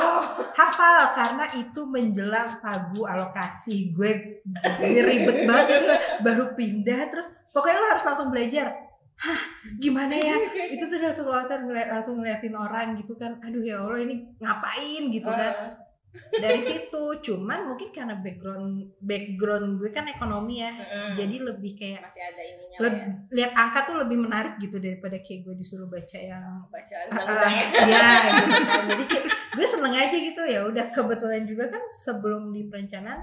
hafal 0.51 1.15
karena 1.15 1.47
itu 1.47 1.81
menjelang 1.87 2.51
pagu 2.59 3.07
alokasi. 3.07 3.95
Gue 3.95 4.43
gue 4.83 4.99
ribet 4.99 5.47
banget 5.47 5.79
baru 6.19 6.59
pindah 6.59 7.07
terus 7.07 7.31
pokoknya 7.55 7.79
lo 7.79 7.87
harus 7.95 8.03
langsung 8.03 8.35
belajar 8.35 8.86
hah 9.17 9.41
gimana 9.75 10.13
ya? 10.13 10.35
Itu 10.73 10.85
tuh 10.85 10.97
langsung 10.97 11.27
langsung 11.27 11.65
ngeliat, 11.65 11.89
langsung 11.89 12.15
ngeliatin 12.17 12.53
orang 12.53 12.95
gitu 12.95 13.13
kan. 13.13 13.41
Aduh 13.41 13.61
ya 13.61 13.79
allah 13.79 13.97
ini 13.97 14.15
ngapain 14.37 15.03
gitu 15.09 15.25
kan? 15.25 15.75
Dari 16.17 16.57
situ 16.59 17.03
cuman 17.21 17.69
mungkin 17.69 17.93
karena 17.93 18.17
background 18.17 18.89
background 18.97 19.77
gue 19.77 19.91
kan 19.91 20.09
ekonomi 20.09 20.65
ya 20.65 20.73
mm-mm. 20.73 21.13
jadi 21.13 21.35
lebih 21.45 21.77
kayak 21.77 22.01
masih 22.01 22.25
ada 22.25 22.41
ininya 22.41 22.77
leb- 22.79 22.97
ya. 22.97 23.05
lihat 23.29 23.51
angka 23.53 23.79
tuh 23.85 23.95
lebih 24.01 24.17
menarik 24.17 24.57
gitu 24.57 24.81
daripada 24.81 25.21
kayak 25.21 25.45
gue 25.45 25.53
disuruh 25.55 25.85
baca 25.85 26.17
yang 26.17 26.65
bacaan 26.67 27.05
Ah, 27.05 27.13
undang-undangnya 27.13 27.65
ya. 27.85 28.09
gitu. 28.33 28.49
Kan 28.65 28.81
jadi 28.89 29.03
kayak 29.05 29.25
gue 29.53 29.67
seneng 29.67 29.93
aja 29.93 30.17
gitu. 30.17 30.41
Ya 30.41 30.59
udah 30.65 30.85
kebetulan 30.89 31.43
juga 31.45 31.65
kan 31.69 31.83
sebelum 31.85 32.49
di 32.49 32.65
perencanaan 32.65 33.21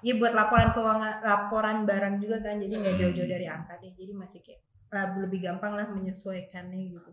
ya 0.00 0.14
buat 0.18 0.34
laporan 0.34 0.74
keuangan 0.74 1.22
laporan 1.22 1.76
barang 1.86 2.14
juga 2.18 2.42
kan. 2.42 2.58
Jadi 2.58 2.72
nggak 2.72 2.94
Hmm. 2.98 3.02
jauh-jauh 3.04 3.30
dari 3.30 3.46
angka 3.46 3.78
deh. 3.78 3.94
Jadi 3.94 4.10
masih 4.10 4.42
kayak 4.42 4.58
eh, 4.92 5.06
lebih 5.18 5.40
gampang 5.40 5.72
lah 5.72 5.86
menyesuaikannya 5.86 6.92
gitu 6.92 7.12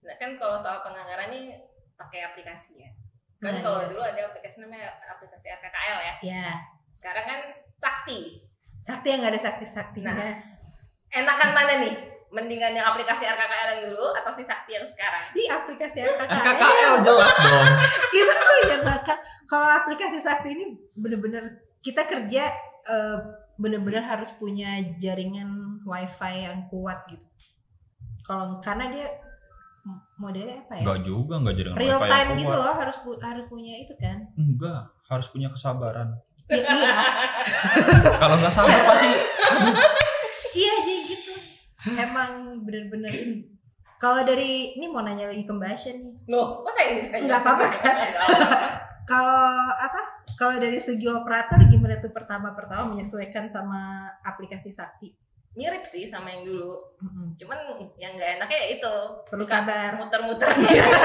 Nah, 0.00 0.16
kan 0.16 0.32
kalau 0.34 0.56
soal 0.56 0.80
penganggaran 0.80 1.28
ini 1.28 1.52
pakai 1.92 2.24
aplikasi 2.24 2.80
ya. 2.80 2.90
Kan 3.36 3.52
Nah, 3.52 3.60
kalau 3.60 3.80
iya. 3.80 3.88
dulu 3.88 4.00
ada 4.00 4.20
aplikasi 4.26 4.56
namanya 4.60 4.88
aplikasi 5.06 5.46
RKKL 5.50 5.98
ya. 6.00 6.14
ya 6.24 6.48
Sekarang 6.90 7.24
kan 7.24 7.40
Sakti. 7.76 8.40
sakti 8.78 9.06
yang 9.06 9.20
nggak 9.20 9.36
ada 9.36 9.42
sakti 9.42 9.66
saktinya 9.66 10.08
Nah. 10.10 10.34
Enakan 11.10 11.50
mana 11.52 11.74
nih? 11.78 11.94
Mendingan 12.30 12.72
yang 12.72 12.86
aplikasi 12.86 13.26
RKKL 13.26 13.68
yang 13.70 13.82
dulu 13.90 14.08
atau 14.14 14.30
si 14.30 14.40
Sakti 14.40 14.72
yang 14.72 14.86
sekarang? 14.86 15.20
di 15.30 15.44
aplikasi 15.46 16.00
RKKL 16.00 16.32
RKKL 16.48 16.94
jelas 17.06 17.34
dong. 17.36 17.68
itu 18.10 18.34
ya 18.64 18.78
maka 18.80 19.14
kalau 19.44 19.68
aplikasi 19.68 20.16
sakti 20.16 20.54
ini 20.54 20.64
bener-bener 20.94 21.44
kita 21.80 22.04
kerja 22.04 22.54
eh, 22.86 23.18
bener-bener 23.56 24.00
harus 24.00 24.32
punya 24.32 24.80
jaringan 24.96 25.69
wifi 25.84 26.34
yang 26.44 26.68
kuat 26.68 27.04
gitu. 27.08 27.24
Kalau 28.22 28.60
karena 28.60 28.88
dia 28.88 29.06
modelnya 30.20 30.60
apa 30.68 30.76
ya? 30.76 30.82
Enggak 30.84 31.00
juga, 31.02 31.34
enggak 31.40 31.54
jadi 31.56 31.68
real 31.72 31.98
wifi 31.98 32.10
time 32.12 32.28
yang 32.28 32.40
gitu 32.44 32.56
loh 32.56 32.74
harus 32.76 32.96
pu- 33.00 33.20
harus 33.20 33.44
punya 33.48 33.74
itu 33.80 33.94
kan. 33.96 34.18
Enggak, 34.36 34.82
harus 35.08 35.26
punya 35.32 35.48
kesabaran. 35.48 36.08
Ya, 36.50 36.60
iya. 36.66 36.92
Kalau 38.20 38.34
nggak 38.36 38.52
sabar 38.52 38.74
pasti 38.90 39.08
iya 40.52 40.72
jadi 40.82 40.94
gitu. 41.06 41.32
Emang 41.96 42.60
bener-bener 42.66 43.12
ini. 43.14 43.38
Kalau 44.00 44.24
dari 44.24 44.74
ini 44.80 44.88
mau 44.88 45.04
nanya 45.04 45.28
lagi 45.28 45.44
ke 45.44 45.52
Mbak 45.52 45.70
Asya 45.76 45.92
nih. 45.92 46.12
Loh, 46.32 46.64
kok 46.64 46.72
saya 46.72 47.04
ditanya? 47.04 47.20
Nggak 47.28 47.40
apa-apa, 47.44 47.66
kan? 47.68 47.96
kalau 49.10 49.44
apa? 49.76 50.00
Kalau 50.40 50.56
dari 50.56 50.80
segi 50.80 51.04
operator 51.04 51.60
gimana 51.68 52.00
tuh 52.00 52.08
pertama-pertama 52.08 52.96
menyesuaikan 52.96 53.44
sama 53.44 54.08
aplikasi 54.24 54.72
sakti 54.72 55.12
Mirip 55.50 55.82
sih 55.82 56.06
sama 56.06 56.30
yang 56.30 56.42
dulu. 56.42 56.78
Mm-mm. 56.96 57.34
Cuman 57.34 57.58
yang 57.96 58.14
nggak 58.14 58.38
enaknya 58.38 58.58
ya 58.60 58.68
itu. 58.72 58.94
Perlu 59.26 59.42
Suka 59.42 59.54
sabar. 59.58 59.90
Muter-muter. 59.94 60.46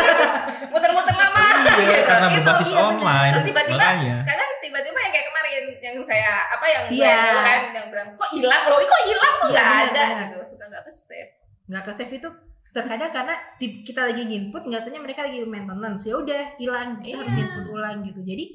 Muter-muter 0.73 1.15
lama. 1.15 1.41
iya 1.65 1.73
gitu. 1.81 2.05
karena 2.05 2.27
Itu, 2.27 2.35
berbasis 2.39 2.67
iya, 2.67 2.75
bener. 2.75 2.89
online. 2.91 3.31
Terus 3.33 3.45
tiba-tiba 3.45 3.77
makanya. 3.79 4.15
kadang 4.23 4.49
tiba-tiba 4.61 4.97
yang 4.99 5.11
kayak 5.11 5.25
kemarin 5.25 5.63
yang 5.79 5.95
saya 5.99 6.31
apa 6.47 6.65
yang 6.65 6.83
Iya. 6.87 7.15
dulu 7.17 7.39
kan 7.41 7.59
yang 7.71 7.87
bilang 7.89 8.09
kok 8.13 8.29
hilang 8.31 8.61
loh 8.63 8.77
kok 8.79 9.03
hilang 9.03 9.33
kok 9.35 9.47
Iya, 9.47 9.53
nggak 9.55 9.65
benar, 9.65 9.81
ada 9.85 10.03
benar. 10.05 10.23
gitu 10.23 10.37
suka 10.45 10.63
nggak 10.67 10.83
ke 10.83 10.91
save 10.91 11.31
nggak 11.65 11.83
ke 11.83 11.91
save 11.91 12.13
itu 12.13 12.29
terkadang 12.69 13.07
karena 13.09 13.33
kita 13.57 14.01
lagi 14.03 14.23
input 14.27 14.61
nggak 14.61 14.81
taunya 14.83 14.99
mereka 14.99 15.21
lagi 15.23 15.39
maintenance 15.41 16.03
ya 16.03 16.15
udah 16.15 16.43
hilang 16.57 16.99
kita 16.99 17.17
harus 17.17 17.33
Iya. 17.33 17.41
input 17.41 17.65
ulang 17.67 17.97
gitu 18.03 18.19
jadi 18.21 18.45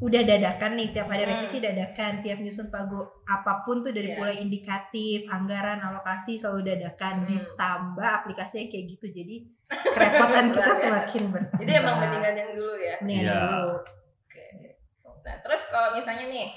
udah 0.00 0.22
dadakan 0.24 0.80
nih 0.80 0.88
tiap 0.90 1.06
ada 1.06 1.22
Hmm. 1.22 1.30
revisi 1.36 1.60
dadakan 1.60 2.12
tiap 2.20 2.40
nyusun 2.40 2.72
pago 2.72 3.20
apa 3.22 3.60
pun 3.62 3.84
tuh 3.84 3.92
dari 3.92 4.10
Iya. 4.10 4.16
mulai 4.16 4.36
indikatif 4.40 5.28
anggaran 5.28 5.76
alokasi 5.78 6.40
selalu 6.40 6.64
dadakan 6.66 7.20
Hmm. 7.20 7.28
ditambah 7.28 8.10
aplikasinya 8.24 8.64
kayak 8.66 8.84
gitu 8.90 9.06
jadi 9.12 9.36
kerepotan 9.68 10.46
kita 10.56 10.72
semakin 10.74 11.22
bertambah 11.28 11.60
jadi 11.60 11.72
emang 11.78 11.96
mendingan 12.00 12.34
yang 12.34 12.50
dulu 12.50 12.74
ya 12.74 12.94
Mendingan 12.98 13.22
Iya. 13.22 13.36
dulu 13.36 13.72
oke 13.76 14.44
nah 15.20 15.36
terus 15.38 15.62
kalau 15.68 15.88
misalnya 15.92 16.26
nih 16.26 16.48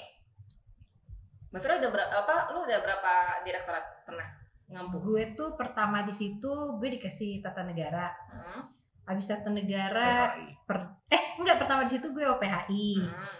Mbak 1.52 1.60
Fira 1.60 1.74
udah 1.78 1.90
berapa 1.92 2.12
apa 2.18 2.34
lu 2.50 2.64
udah 2.64 2.78
berapa 2.80 3.12
direktorat 3.44 3.84
pernah 4.02 4.26
ngampu 4.66 4.96
gue 5.04 5.22
tuh 5.32 5.54
pertama 5.54 6.00
di 6.00 6.10
situ 6.10 6.50
gue 6.74 6.88
dikasih 6.90 7.38
tata 7.38 7.62
negara 7.62 8.08
hmm. 8.32 8.73
Habis 9.04 9.24
tata 9.24 9.48
negara 9.48 10.32
per, 10.64 10.76
eh 11.06 11.36
enggak 11.36 11.60
pertama 11.60 11.84
di 11.84 11.92
situ 11.92 12.08
gue 12.10 12.24
OPHI 12.24 12.88
Hmm. 12.98 13.38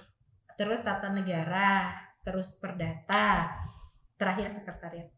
terus 0.55 0.81
tata 0.81 1.09
negara 1.09 1.89
terus 2.21 2.57
perdata 2.57 3.53
terakhir 4.15 4.53
sekretariat. 4.53 5.09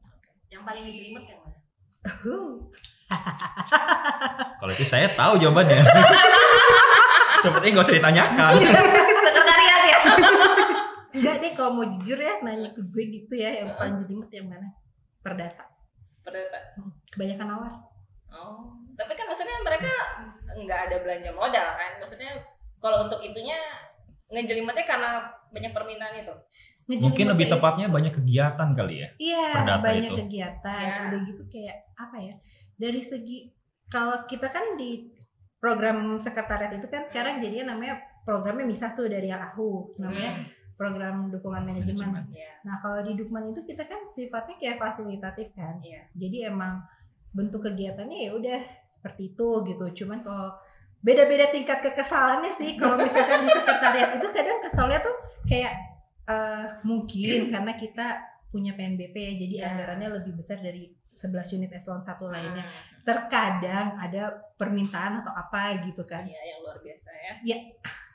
Yang 0.49 0.63
paling 0.63 0.83
dijelimet 0.83 1.25
yang 1.27 1.41
mana? 1.41 1.59
Kalau 4.59 4.73
itu 4.73 4.83
saya 4.83 5.07
tahu 5.09 5.37
jawabannya. 5.37 5.79
Sepertinya 7.45 7.73
nggak 7.73 7.87
usah 7.87 7.95
ditanyakan. 7.95 8.53
sekretariat 9.21 9.83
ya? 9.85 9.99
Enggak 11.17 11.35
deh 11.39 11.53
kalau 11.53 11.71
mau 11.73 11.85
jujur 11.97 12.17
ya 12.17 12.33
nanya 12.41 12.69
ke 12.71 12.81
gue 12.83 13.05
gitu 13.09 13.35
ya 13.35 13.51
yang 13.63 13.69
paling 13.73 13.95
jelimet 14.01 14.31
yang 14.33 14.47
mana? 14.49 14.69
Perdata. 15.21 15.65
Perdata. 16.21 16.59
kebanyakan 17.15 17.49
awal 17.55 17.73
oh 18.29 18.67
tapi 18.99 19.15
kan 19.15 19.25
maksudnya 19.25 19.57
mereka 19.63 19.89
nggak 20.57 20.81
ada 20.89 20.97
belanja 21.05 21.31
modal 21.37 21.69
kan 21.77 21.93
maksudnya 22.01 22.33
kalau 22.81 23.05
untuk 23.09 23.21
itunya 23.21 23.61
ngejelimetnya 24.27 24.87
karena 24.87 25.11
banyak 25.55 25.73
permintaan 25.73 26.15
itu. 26.19 26.35
Mungkin 26.87 27.27
lebih 27.31 27.47
tepatnya 27.51 27.87
banyak 27.87 28.15
kegiatan 28.15 28.69
kali 28.75 29.03
ya. 29.03 29.09
Iya, 29.19 29.79
banyak 29.79 30.13
itu. 30.15 30.19
kegiatan. 30.27 30.83
Ya. 30.83 30.97
Udah 31.11 31.21
gitu 31.31 31.43
kayak 31.47 31.77
apa 31.95 32.17
ya? 32.19 32.35
Dari 32.75 33.01
segi 33.03 33.51
kalau 33.87 34.27
kita 34.27 34.51
kan 34.51 34.75
di 34.75 35.15
program 35.63 36.19
sekretariat 36.19 36.75
itu 36.75 36.87
kan 36.91 37.07
sekarang 37.07 37.39
jadinya 37.39 37.75
namanya 37.75 38.03
programnya 38.27 38.67
misah 38.67 38.93
tuh 38.93 39.07
dari 39.07 39.31
yang 39.31 39.41
aku 39.41 39.95
namanya 40.03 40.43
Hmm, 40.43 40.45
program 40.75 41.17
dukungan 41.31 41.63
manajemen. 41.63 42.11
Manajemen. 42.11 42.25
Iya. 42.35 42.53
Nah 42.67 42.77
kalau 42.83 43.01
di 43.07 43.13
Dukman 43.15 43.55
itu 43.55 43.63
kita 43.63 43.87
kan 43.87 44.05
sifatnya 44.11 44.59
kayak 44.59 44.77
fasilitatif 44.83 45.55
kan. 45.55 45.79
Iya. 45.81 46.11
Jadi 46.13 46.51
emang 46.51 46.83
bentuk 47.37 47.69
kegiatannya 47.69 48.19
ya 48.25 48.31
udah 48.33 48.59
seperti 48.89 49.37
itu 49.37 49.49
gitu. 49.69 49.85
Cuman 50.03 50.25
kalau 50.25 50.57
beda-beda 51.05 51.53
tingkat 51.53 51.85
kekesalannya 51.85 52.51
sih. 52.57 52.81
Kalau 52.81 52.97
misalkan 53.05 53.45
di 53.45 53.51
sekretariat 53.53 54.17
itu 54.17 54.27
kadang 54.33 54.59
kesalnya 54.65 54.99
tuh 55.05 55.15
kayak 55.45 55.73
eh, 56.27 56.67
mungkin 56.83 57.39
karena 57.53 57.77
kita 57.77 58.07
punya 58.49 58.73
PNBP 58.73 59.13
ya, 59.15 59.33
jadi 59.37 59.55
Ya. 59.61 59.65
anggarannya 59.69 60.09
lebih 60.17 60.33
besar 60.33 60.57
dari 60.57 60.89
11 61.17 61.57
unit 61.57 61.71
eselon 61.73 62.01
1 62.01 62.17
lainnya. 62.29 62.65
Hmm, 62.65 63.05
Terkadang 63.05 63.97
ada 63.97 64.23
permintaan 64.57 65.21
atau 65.25 65.33
apa 65.33 65.77
gitu 65.85 66.05
kan. 66.05 66.25
Iya, 66.25 66.57
yang 66.57 66.59
luar 66.65 66.81
biasa 66.81 67.11
ya. 67.13 67.35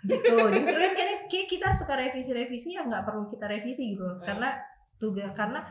Gitu. 0.02 0.34
Justru 0.34 0.82
kan 0.82 0.94
kayak 0.98 1.30
kita 1.30 1.70
suka 1.78 1.94
revisi-revisi 1.94 2.74
yang 2.74 2.90
nggak 2.90 3.06
perlu 3.06 3.30
kita 3.30 3.46
revisi 3.46 3.94
gitu. 3.94 4.02
loh. 4.02 4.18
Hmm. 4.18 4.26
Karena 4.26 4.50
tugas 4.98 5.30
karena 5.38 5.62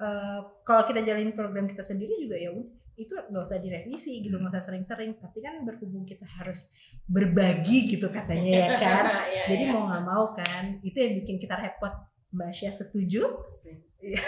eh, 0.00 0.40
kalau 0.64 0.82
kita 0.88 1.04
jalanin 1.04 1.36
program 1.36 1.68
kita 1.68 1.84
sendiri 1.84 2.16
juga 2.16 2.36
ya 2.40 2.48
udah 2.52 2.83
itu 2.96 3.10
nggak 3.10 3.42
usah 3.42 3.58
direvisi 3.58 4.20
gitu 4.20 4.34
Hmm. 4.34 4.46
nggak 4.46 4.54
usah 4.54 4.64
sering-sering 4.64 5.14
tapi 5.14 5.38
kan 5.38 5.58
berhubung 5.60 6.02
kita 6.02 6.22
harus 6.24 6.70
berbagi 7.04 7.90
gitu 7.90 8.06
katanya 8.06 8.50
ya 8.50 8.66
kan 8.84 9.04
Iya, 9.24 9.44
jadi 9.48 9.64
iya. 9.64 9.72
mau 9.72 9.82
nggak 9.86 10.04
mau 10.04 10.24
kan 10.30 10.78
itu 10.80 10.94
yang 10.94 11.12
bikin 11.18 11.36
kita 11.36 11.56
repot 11.56 11.90
Mbak 12.30 12.50
Asia 12.50 12.66
setuju 12.68 13.22
Setuju, 13.40 13.84
setuju. 13.84 14.18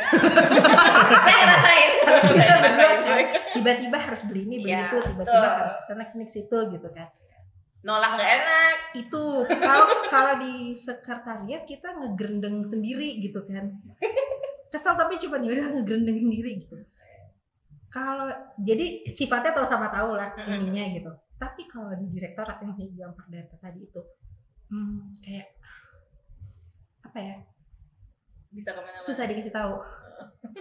Saya 1.26 1.36
ngerasain. 1.40 1.90
Tiba-tiba 3.54 3.98
harus 3.98 4.20
beli 4.22 4.42
ini 4.44 4.56
beli 4.60 4.70
Iya, 4.70 4.86
itu 4.86 4.98
tiba-tiba 5.04 5.48
harus 5.58 5.74
ke 5.74 5.82
sana 5.84 6.02
ke 6.02 6.10
sini 6.10 6.24
ke 6.24 6.32
situ 6.32 6.58
gitu 6.70 6.88
kan 6.90 7.08
Nolak 7.82 8.10
nggak 8.14 8.30
enak. 8.36 8.76
itu 8.96 9.22
kalau 9.46 9.86
kalau 10.06 10.32
di 10.38 10.54
sekretariat 10.72 11.62
kita 11.64 11.94
ngegrendeng 11.94 12.62
sendiri 12.62 13.20
gitu 13.20 13.42
kan 13.42 13.78
kesel 14.68 14.94
tapi 14.94 15.16
cuma 15.16 15.38
ya 15.38 15.52
udah 15.52 15.66
ngegrendeng 15.72 16.16
sendiri 16.16 16.58
gitu 16.58 16.74
kalau 17.96 18.28
jadi 18.60 18.84
sifatnya 19.16 19.56
tahu 19.56 19.64
sama 19.64 19.88
tahu 19.88 20.20
lah 20.20 20.28
Mm-mm. 20.36 20.68
ininya 20.68 20.84
gitu. 20.92 21.08
Tapi 21.36 21.64
kalau 21.64 21.96
di 21.96 22.12
direktorat 22.12 22.60
yang 22.60 22.76
saya 22.76 22.88
bilang 22.92 23.12
perdata 23.16 23.56
tadi 23.56 23.80
itu 23.80 24.00
hmm, 24.68 25.16
kayak 25.24 25.48
apa 27.02 27.18
ya? 27.18 27.36
Bisa 28.52 28.76
ke 28.76 28.80
mana-mana. 28.80 29.00
susah 29.00 29.24
dikasih 29.24 29.52
tahu. 29.52 29.74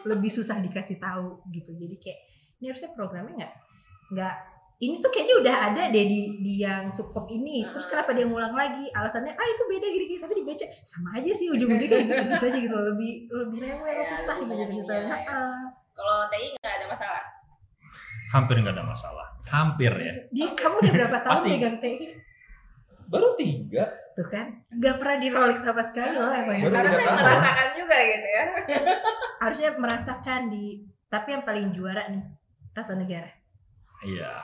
Lebih 0.04 0.32
susah 0.32 0.60
dikasih 0.60 0.96
tahu 0.96 1.44
gitu. 1.52 1.76
Jadi 1.76 1.96
kayak 2.00 2.20
ini 2.60 2.66
harusnya 2.72 2.92
programnya 2.96 3.36
nggak 3.36 3.54
nggak 4.16 4.36
ini 4.76 5.00
tuh 5.00 5.08
kayaknya 5.08 5.36
udah 5.40 5.56
ada 5.72 5.84
deh 5.88 6.04
di, 6.04 6.20
di 6.44 6.54
yang 6.60 6.92
subkop 6.92 7.32
ini. 7.32 7.64
Terus 7.64 7.88
kenapa 7.88 8.12
dia 8.12 8.28
ngulang 8.28 8.52
lagi? 8.52 8.92
Alasannya 8.92 9.32
ah 9.32 9.48
itu 9.48 9.64
beda 9.72 9.88
gini-gini 9.88 10.20
tapi 10.20 10.34
dibaca. 10.36 10.66
Sama 10.84 11.16
aja 11.16 11.32
sih 11.32 11.48
ujung-ujungnya 11.48 11.88
kayak 11.88 12.04
gitu, 12.12 12.24
gitu 12.36 12.46
aja 12.52 12.60
gitu. 12.60 12.78
Lebih 12.92 13.12
lebih 13.32 13.60
rewel 13.64 13.88
Ya, 13.88 14.04
susah 14.04 14.36
lebih 14.40 14.56
gitu 14.72 14.84
ininya 14.84 14.84
tahu. 14.84 15.08
ya. 15.24 15.44
Kalau 15.96 16.28
TI 16.28 16.54
nggak 16.54 16.76
ada 16.76 16.88
masalah. 16.88 17.24
Hampir 18.28 18.56
nggak 18.60 18.76
ada 18.76 18.84
masalah. 18.84 19.28
Hampir 19.46 19.92
ya. 19.94 20.14
dia 20.30 20.48
kamu 20.52 20.76
udah 20.78 20.92
berapa 20.94 21.18
tahun 21.20 21.34
Pasti. 21.34 21.50
pegang 21.56 21.78
TI 21.80 22.06
Baru 23.06 23.30
tiga. 23.36 23.86
tuh 24.12 24.26
kan 24.26 24.48
nggak 24.72 24.96
pernah 24.96 25.18
di 25.18 25.28
Rolex 25.28 25.60
sama 25.60 25.84
sekali 25.84 26.16
loh 26.16 26.32
emang 26.32 26.58
Baru 26.64 26.74
Harusnya 26.74 27.12
merasakan 27.14 27.68
juga 27.74 27.98
gitu 28.00 28.28
ya. 28.28 28.44
harusnya 29.44 29.70
merasakan 29.76 30.42
di 30.48 30.66
tapi 31.06 31.28
yang 31.32 31.44
paling 31.44 31.70
juara 31.70 32.08
nih 32.08 32.24
tata 32.72 32.96
negara 32.96 33.28
Iya. 34.02 34.40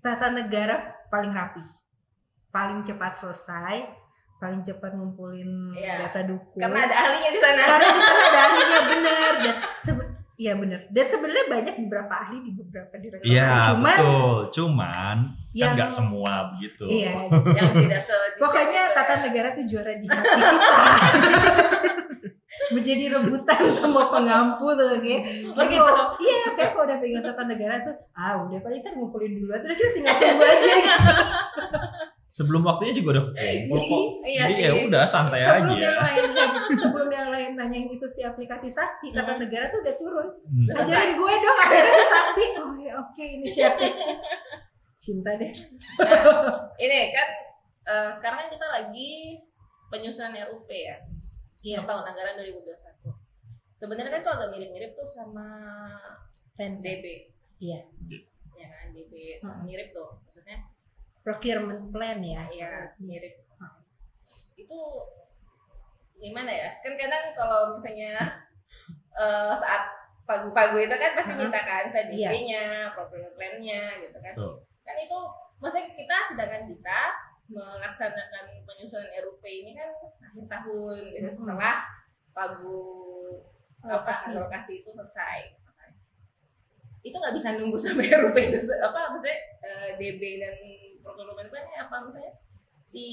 tata 0.00 0.30
negara 0.30 0.76
paling 1.06 1.30
rapi 1.30 1.62
paling 2.48 2.82
cepat 2.82 3.14
selesai 3.14 3.86
paling 4.36 4.60
cepat 4.60 4.92
ngumpulin 4.92 5.70
Iya. 5.72 6.04
data 6.04 6.26
dukun 6.26 6.58
Karena 6.58 6.84
ada 6.84 6.96
ahlinya 7.00 7.30
di 7.30 7.38
sana. 7.38 7.62
karena 7.62 7.88
di 7.88 8.00
sana 8.00 8.22
ada 8.26 8.40
ahlinya 8.42 8.78
benar 8.90 9.32
dan 9.38 9.54
Iya 10.40 10.56
benar. 10.56 10.80
Dan 10.88 11.04
sebenarnya 11.04 11.46
banyak 11.46 11.74
beberapa 11.84 12.14
ahli 12.16 12.38
di 12.40 12.50
beberapa 12.56 12.96
direktorat. 12.96 13.28
Iya 13.28 13.50
Cuman 13.70 13.92
betul. 13.92 14.36
Cuman 14.50 15.16
yang 15.52 15.68
kan 15.68 15.76
nggak 15.76 15.90
semua 15.92 16.32
begitu. 16.56 16.84
iya. 16.88 17.12
yang 17.60 17.70
tidak 17.76 18.00
se 18.00 18.14
Pokoknya 18.40 18.82
gitu 18.82 18.96
tata 18.96 19.12
ya. 19.12 19.20
negara 19.20 19.48
tuh 19.52 19.64
juara 19.68 19.92
di 19.94 20.06
hati 20.08 20.24
kita. 20.32 20.68
Menjadi 22.70 23.04
rebutan 23.10 23.62
sama 23.74 24.10
pengampu 24.10 24.66
tuh 24.72 24.98
kayak. 24.98 25.22
Oh, 25.52 25.64
gitu. 25.64 25.76
kalau- 25.78 26.16
Iya, 26.16 26.40
kayak 26.50 26.70
kalau 26.72 26.84
udah 26.84 26.98
pegang 26.98 27.22
tata 27.22 27.42
negara 27.44 27.74
tuh, 27.80 27.94
ah 28.12 28.40
udah 28.40 28.58
paling 28.58 28.80
kan 28.80 28.92
ngumpulin 28.94 29.32
dulu. 29.36 29.52
Terus 29.54 29.76
kita 29.76 29.90
tinggal 29.92 30.14
tunggu 30.16 30.42
aja 30.42 30.72
gitu. 30.72 31.04
Sebelum 32.30 32.62
waktunya 32.62 32.94
juga 32.94 33.08
udah 33.12 33.24
kumpul 33.28 33.80
kok. 33.80 34.04
Iya 34.30 34.40
Jadi 34.40 34.54
sih. 34.54 34.62
ya 34.62 34.72
udah 34.86 35.02
santai 35.04 35.40
sebelum 35.42 35.66
aja. 35.66 35.82
yang 35.82 35.98
lain 35.98 36.22
sebelum 36.72 37.08
yang 37.10 37.28
lain 37.28 37.50
nanya 37.52 37.76
yang 37.76 37.90
itu 37.90 38.06
si 38.06 38.22
aplikasi 38.22 38.68
sakti 38.68 39.10
tata 39.10 39.34
Hmm. 39.34 39.42
negara 39.42 39.66
tuh 39.66 39.80
udah 39.80 39.94
turun 39.96 40.28
Hmm. 40.44 40.70
Ajarin 40.72 41.12
gue 41.12 41.32
dong 41.36 41.58
aplikasi 41.58 42.04
sakti 42.06 42.44
oh 42.56 42.74
ya 42.76 42.92
oke 42.96 43.18
inisiatif 43.18 43.92
cinta 44.96 45.34
deh 45.34 45.50
Ini 46.84 46.98
kan 47.10 47.28
eh, 47.84 48.10
sekarang 48.12 48.38
kan 48.38 48.48
kita 48.48 48.66
lagi 48.68 49.40
penyusunan 49.88 50.30
RUP 50.46 50.70
ya. 50.70 50.96
Iya. 51.60 51.76
Untuk 51.76 51.90
tahun 51.90 52.04
anggaran 52.06 52.38
2021. 52.38 53.10
Sebenarnya 53.74 54.12
kan 54.12 54.20
itu 54.20 54.30
agak 54.30 54.48
mirip-mirip 54.50 54.90
tuh 54.94 55.04
sama 55.04 55.48
DB. 56.54 57.04
Iya. 57.58 57.80
Ya 58.54 58.66
kan 58.68 58.86
DB 58.92 59.40
Hmm. 59.40 59.64
mirip 59.64 59.90
tuh. 59.90 60.22
Maksudnya 60.22 60.69
procurement 61.30 61.84
plan 61.90 62.18
ya 62.18 62.42
Iya, 62.50 62.72
mirip. 62.98 63.34
Itu 64.54 64.78
gimana 66.16 66.50
ya? 66.50 66.68
Kan 66.82 66.98
kadang 66.98 67.32
kalau 67.32 67.72
misalnya 67.72 68.18
eh, 69.14 69.52
saat 69.54 69.88
pagu-pagu 70.26 70.78
itu 70.78 70.94
kan 70.94 71.10
pasti 71.14 71.32
minta 71.34 71.58
kan 71.60 71.86
Iya. 71.86 72.30
VDP-nya, 72.30 72.64
procurement 72.94 73.34
plan-nya 73.34 73.82
gitu 73.98 74.18
kan. 74.18 74.34
Betul. 74.34 74.52
Kan 74.82 74.96
itu 74.98 75.18
maksudnya 75.58 75.90
kita 75.92 76.16
sedangkan 76.24 76.62
kita 76.66 77.00
melaksanakan 77.50 78.62
penyusunan 78.62 79.10
RUP 79.26 79.42
ini 79.42 79.74
kan 79.74 79.90
akhir 80.22 80.46
tahun 80.46 80.98
gitu 81.10 81.26
Mm-mm. 81.26 81.34
setelah 81.34 81.82
pagu 82.30 82.78
apa 83.82 83.90
Alokasi. 83.90 84.26
alokasi 84.30 84.72
itu 84.84 84.90
selesai. 84.94 85.58
Itu 87.00 87.16
nggak 87.16 87.34
bisa 87.34 87.58
nunggu 87.58 87.74
sampai 87.74 88.06
RUP 88.22 88.36
itu 88.38 88.58
apa 88.78 89.10
maksudnya 89.10 89.38
eh, 89.66 89.88
DB 89.98 90.22
dan 90.38 90.54
procurement 91.14 91.50
plan 91.50 91.66
apa 91.76 91.96
misalnya 92.04 92.32
si 92.80 93.06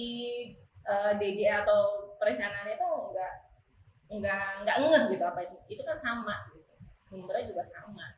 eh, 0.86 1.14
DJ 1.20 1.64
atau 1.64 2.14
perencanaan 2.18 2.70
itu 2.70 2.88
nggak 2.88 3.34
nggak 4.08 4.44
nggak 4.64 4.78
ngeh 4.88 5.04
gitu 5.12 5.24
apa 5.28 5.40
itu 5.44 5.56
itu 5.76 5.82
kan 5.84 5.98
sama 6.00 6.48
gitu. 6.56 6.74
sumbernya 7.04 7.44
juga 7.52 7.64
sama 7.68 8.16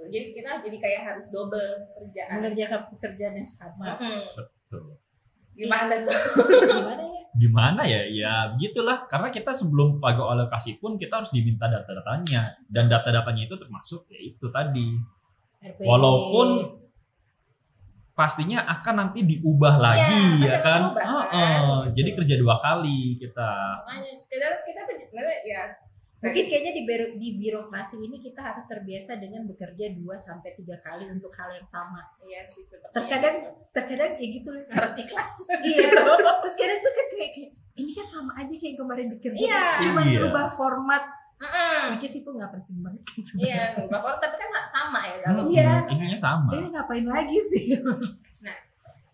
jadi 0.00 0.32
kita 0.32 0.64
jadi 0.64 0.76
kayak 0.80 1.02
harus 1.12 1.28
double 1.28 1.90
kerjaan 1.98 2.40
mengerjakan 2.40 2.88
pekerjaan 2.96 3.34
yang 3.36 3.48
sama 3.50 3.98
Mm-mm. 4.00 4.22
Betul. 4.38 4.96
gimana 5.58 5.94
tuh 6.06 6.16
gimana 6.72 7.04
ya 7.04 7.20
Gimana 7.30 7.86
ya? 7.86 8.02
Ya 8.10 8.34
begitulah. 8.50 9.06
Karena 9.06 9.30
kita 9.30 9.54
sebelum 9.54 10.02
pago 10.02 10.26
alokasi 10.26 10.82
pun 10.82 10.98
kita 10.98 11.22
harus 11.22 11.30
diminta 11.30 11.70
data-datanya 11.70 12.58
dan 12.66 12.90
data-datanya 12.90 13.46
itu 13.46 13.54
termasuk 13.54 14.10
ya 14.10 14.18
itu 14.18 14.46
tadi. 14.50 14.98
RPD. 15.62 15.86
Walaupun 15.86 16.48
pastinya 18.12 18.62
akan 18.68 18.94
nanti 18.98 19.20
diubah 19.22 19.74
lagi 19.76 20.20
Iya, 20.38 20.46
ya 20.46 20.58
kan. 20.60 20.80
berubah, 20.90 21.02
kan? 21.02 21.12
Heeh, 21.30 21.56
Gitu. 21.60 21.94
Jadi 21.96 22.10
kerja 22.14 22.34
dua 22.36 22.56
kali 22.58 23.00
kita. 23.16 23.50
makanya 23.80 24.12
kita 24.24 24.46
kita 24.62 24.80
sebenarnya 24.86 25.36
ya 25.42 25.60
mungkin 26.20 26.44
kayaknya 26.46 26.72
di, 26.72 26.82
biro- 26.84 27.16
di 27.16 27.28
birokrasi 27.34 27.96
ini 27.98 28.20
kita 28.20 28.40
harus 28.44 28.68
terbiasa 28.68 29.16
dengan 29.16 29.48
bekerja 29.48 29.88
2 29.90 30.04
sampai 30.20 30.52
tiga 30.52 30.76
kali 30.78 31.08
untuk 31.08 31.32
hal 31.32 31.48
yang 31.50 31.64
sama 31.64 32.04
iya 32.20 32.44
sih 32.44 32.60
Terkadang 32.92 33.40
gitu. 33.40 33.50
terkadang 33.72 34.12
ya 34.14 34.26
gitu 34.28 34.48
loh 34.52 34.60
harus 34.68 34.94
ikhlas 34.94 35.34
iya 35.64 35.88
terus 36.44 36.54
kadang 36.54 36.78
tuh 36.78 36.92
kan 36.92 37.06
kayak, 37.10 37.30
kayak, 37.32 37.50
ini 37.74 37.90
kan 37.90 38.04
sama 38.04 38.36
aja 38.36 38.52
kayak 38.52 38.68
yang 38.68 38.78
kemarin 38.78 39.06
dikerjain 39.08 39.48
Iya. 39.48 39.64
cuma 39.80 40.00
Iya. 40.04 40.10
dirubah 40.12 40.46
format 40.52 41.02
Mm-mm. 41.40 41.96
which 41.96 42.04
is 42.04 42.14
itu 42.14 42.28
nggak 42.28 42.52
penting 42.52 42.84
banget. 42.84 43.00
Iya 43.34 43.60
ngubah 43.74 44.20
tapi 44.20 44.36
kan 44.36 44.48
sama 44.68 45.00
ya 45.02 45.16
kalau 45.24 45.40
Iya. 45.42 45.70
Hmm, 45.80 45.92
Isinya 45.96 46.18
sama. 46.18 46.48
ini 46.52 46.68
ngapain 46.68 47.06
lagi 47.06 47.38
sih? 47.48 47.64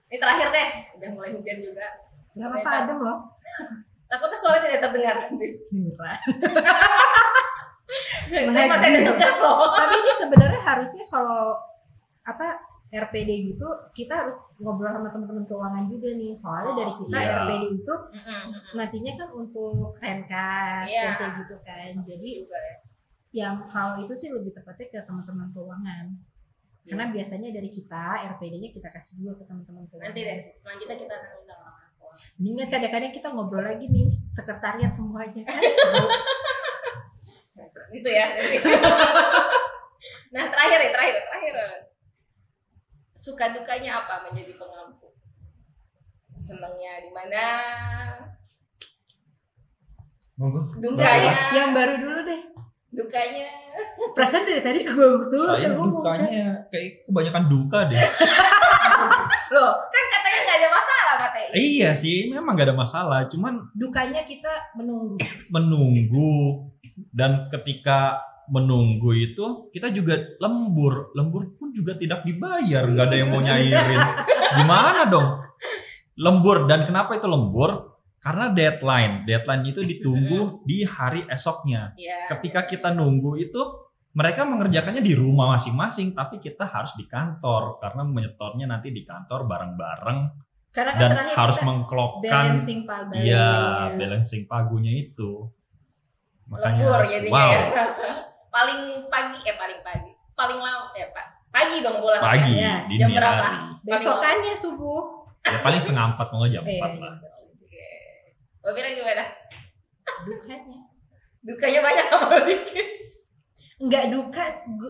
Ini 0.06 0.16
terakhir 0.16 0.48
deh. 0.50 0.68
Udah 0.98 1.10
mulai 1.12 1.30
hujan 1.32 1.58
juga. 1.60 1.86
Nggak 2.34 2.48
apa-apa 2.50 2.70
adem 2.82 2.98
loh. 2.98 3.18
Takutnya 4.06 4.38
suara 4.38 4.58
tidak 4.58 4.80
terdengar 4.82 5.14
nanti. 5.16 5.48
Beneran 5.70 6.18
saya 8.54 8.66
masih 8.68 8.88
ada 8.88 9.00
tugas 9.06 9.36
loh. 9.38 9.56
Tapi 9.72 9.94
ini 9.96 10.12
sebenarnya 10.16 10.60
harusnya 10.60 11.04
kalau 11.06 11.58
apa 12.22 12.46
RPD 12.98 13.30
gitu 13.46 13.68
kita 13.92 14.14
harus 14.16 14.36
ngobrol 14.56 14.88
sama 14.88 15.08
teman-teman 15.08 15.44
keuangan 15.44 15.84
juga 15.86 16.08
nih 16.12 16.32
soalnya 16.32 16.72
dari 16.74 16.92
kita 16.96 17.16
Iya. 17.16 17.30
RPD 17.36 17.64
itu 17.76 17.94
nantinya 18.72 19.12
kan 19.14 19.28
untuk 19.30 19.74
renkas 19.96 20.84
Iya. 20.86 21.02
yang 21.02 21.14
kayak 21.16 21.32
gitu 21.40 21.56
kan 21.60 21.90
jadi 22.02 22.28
juga 22.38 22.56
ya. 22.58 22.74
yang 23.34 23.54
kalau 23.66 24.00
itu 24.00 24.14
sih 24.14 24.28
lebih 24.30 24.50
tepatnya 24.50 24.86
ke 24.86 24.98
teman-teman 25.02 25.48
keuangan 25.50 26.06
karena 26.82 27.04
biasanya 27.10 27.50
dari 27.50 27.66
kita 27.66 28.04
RPD-nya 28.32 28.70
kita 28.70 28.88
kasih 28.88 29.18
juga 29.18 29.42
ke 29.42 29.44
teman-teman 29.44 29.84
keuangan 29.86 30.06
Nanti 30.08 30.20
deh, 30.22 30.38
selanjutnya 30.54 30.96
kita 30.96 31.14
akan 31.14 31.32
undang 31.42 31.60
orang 31.60 31.90
tua. 31.92 32.14
Ini 32.38 32.62
kadang-kadang 32.64 33.10
kita 33.10 33.28
ngobrol 33.28 33.60
lagi 33.60 33.86
nih 33.86 34.06
sekretariat 34.30 34.94
semuanya 34.94 35.42
kan. 35.42 35.60
Itu 37.90 38.08
ya. 38.08 38.26
nah 40.34 40.44
terakhir 40.46 40.78
ya, 40.78 40.90
terakhir, 40.92 41.14
terakhir. 41.26 41.54
Suka 43.16 43.48
dukanya 43.50 44.04
apa 44.04 44.28
menjadi 44.28 44.52
pengampu? 44.60 45.08
Senangnya 46.36 47.00
di 47.00 47.10
mana? 47.16 47.44
Monggo. 50.36 50.68
Dukanya, 50.76 51.32
yang 51.56 51.72
baru 51.72 51.96
dulu 51.96 52.20
deh 52.28 52.42
dukanya. 52.96 53.48
perasaan 54.16 54.48
dari 54.48 54.64
tadi 54.64 54.80
gue 54.88 55.08
dulu 55.28 55.52
Saya 55.52 55.68
saya 55.68 55.70
ngomong 55.76 56.00
kan. 56.00 56.16
dukanya 56.16 56.44
kayak 56.72 56.88
kebanyakan 57.04 57.44
duka 57.48 57.78
deh. 57.92 57.96
Loh, 59.54 59.72
kan 59.88 60.04
katanya 60.12 60.38
nggak 60.40 60.58
ada 60.58 60.68
masalah 60.72 61.14
Matei. 61.20 61.46
iya 61.52 61.90
sih, 61.92 62.32
memang 62.32 62.56
gak 62.56 62.72
ada 62.72 62.76
masalah. 62.76 63.20
Cuman 63.28 63.60
dukanya 63.76 64.24
kita 64.24 64.48
menunggu 64.76 65.20
menunggu 65.52 66.64
dan 67.12 67.52
ketika 67.52 68.16
menunggu 68.50 69.10
itu 69.14 69.70
kita 69.74 69.90
juga 69.90 70.38
lembur. 70.38 71.12
Lembur 71.18 71.54
pun 71.58 71.74
juga 71.74 71.98
tidak 71.98 72.22
dibayar 72.22 72.86
nggak 72.86 73.06
ada 73.10 73.16
yang 73.16 73.30
mau 73.30 73.42
nyairin. 73.42 74.02
Gimana 74.62 75.00
dong? 75.10 75.28
Lembur. 76.16 76.70
Dan 76.70 76.86
kenapa 76.86 77.18
itu 77.18 77.26
lembur? 77.26 77.98
Karena 78.22 78.50
deadline. 78.50 79.26
Deadline 79.28 79.64
itu 79.70 79.80
ditunggu 79.84 80.62
di 80.66 80.82
hari 80.86 81.26
esoknya. 81.28 81.94
Iya. 81.94 82.34
ketika 82.34 82.66
kita 82.66 82.88
nunggu 82.90 83.38
itu 83.38 83.62
mereka 84.16 84.48
mengerjakannya 84.48 85.04
di 85.04 85.12
rumah 85.12 85.52
masing-masing 85.54 86.16
tapi 86.16 86.40
kita 86.40 86.64
harus 86.64 86.96
di 86.96 87.04
kantor. 87.04 87.82
Karena 87.82 88.02
menyetornya 88.06 88.66
nanti 88.66 88.90
di 88.94 89.02
kantor 89.04 89.44
bareng-bareng. 89.44 90.18
Karena 90.72 90.92
kan 90.92 91.00
dan 91.00 91.12
harus 91.32 91.56
kita 91.56 91.66
mengklopkan 91.72 92.44
balancing 92.60 92.80
pagu 92.84 93.12
Iya, 93.16 93.52
balancing 93.96 94.42
pagunya 94.44 94.92
itu. 94.92 95.48
lembur 96.46 97.02
jadinya 97.10 97.34
wow, 97.34 97.50
ya. 97.50 97.64
Paling 98.56 98.80
pagi 99.06 99.38
eh 99.42 99.54
paling 99.54 99.80
pagi. 99.82 100.10
Paling 100.32 100.56
lama 100.56 100.88
ya 100.92 101.08
Pak. 101.10 101.26
Pagi 101.48 101.76
dong 101.78 101.96
pulang. 101.98 102.20
pagi 102.20 102.52
Ya, 102.54 102.84
dini 102.84 102.96
jam 102.98 103.08
berapa? 103.10 103.36
hari. 103.42 103.60
besokannya 103.86 104.52
subuh 104.52 105.28
Ya 105.42 105.60
paling 105.60 105.78
setengah 105.78 106.10
empat 106.10 106.26
kalau 106.26 106.40
nggak 106.42 106.52
jam 106.52 106.62
Iya, 106.62 106.72
empat 106.74 106.90
iya. 106.90 107.00
lah. 107.00 107.14
Oke. 107.54 107.86
Mbak 108.58 108.72
Fira 108.74 108.88
gimana? 108.90 109.24
dukanya 110.22 110.78
Dukanya 111.40 111.80
banyak 111.80 112.06
apa 112.08 112.36
dikit? 112.42 112.88
nggak 113.78 114.04
duka 114.08 114.44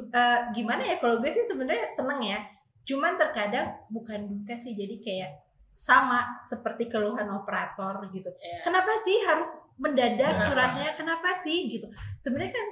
eh, 0.08 0.40
gimana 0.52 0.82
ya 0.84 0.96
kalau 0.96 1.18
gue 1.18 1.26
sih 1.28 1.42
sebenarnya 1.42 1.90
seneng 1.90 2.22
ya 2.22 2.38
cuman 2.84 3.14
terkadang 3.16 3.66
bukan 3.88 4.24
duka 4.24 4.54
sih 4.54 4.72
jadi 4.72 4.94
kayak 4.96 5.30
sama 5.74 6.22
seperti 6.40 6.86
keluhan 6.86 7.26
operator 7.28 7.98
gitu 8.08 8.30
Ya. 8.32 8.62
kenapa 8.62 8.94
sih 8.98 9.18
harus 9.20 9.50
mendadak 9.76 10.32
Nah. 10.32 10.40
suratnya 10.40 10.88
kenapa 10.94 11.34
sih 11.36 11.66
gitu 11.68 11.90
sebenarnya 12.18 12.54
kan 12.54 12.66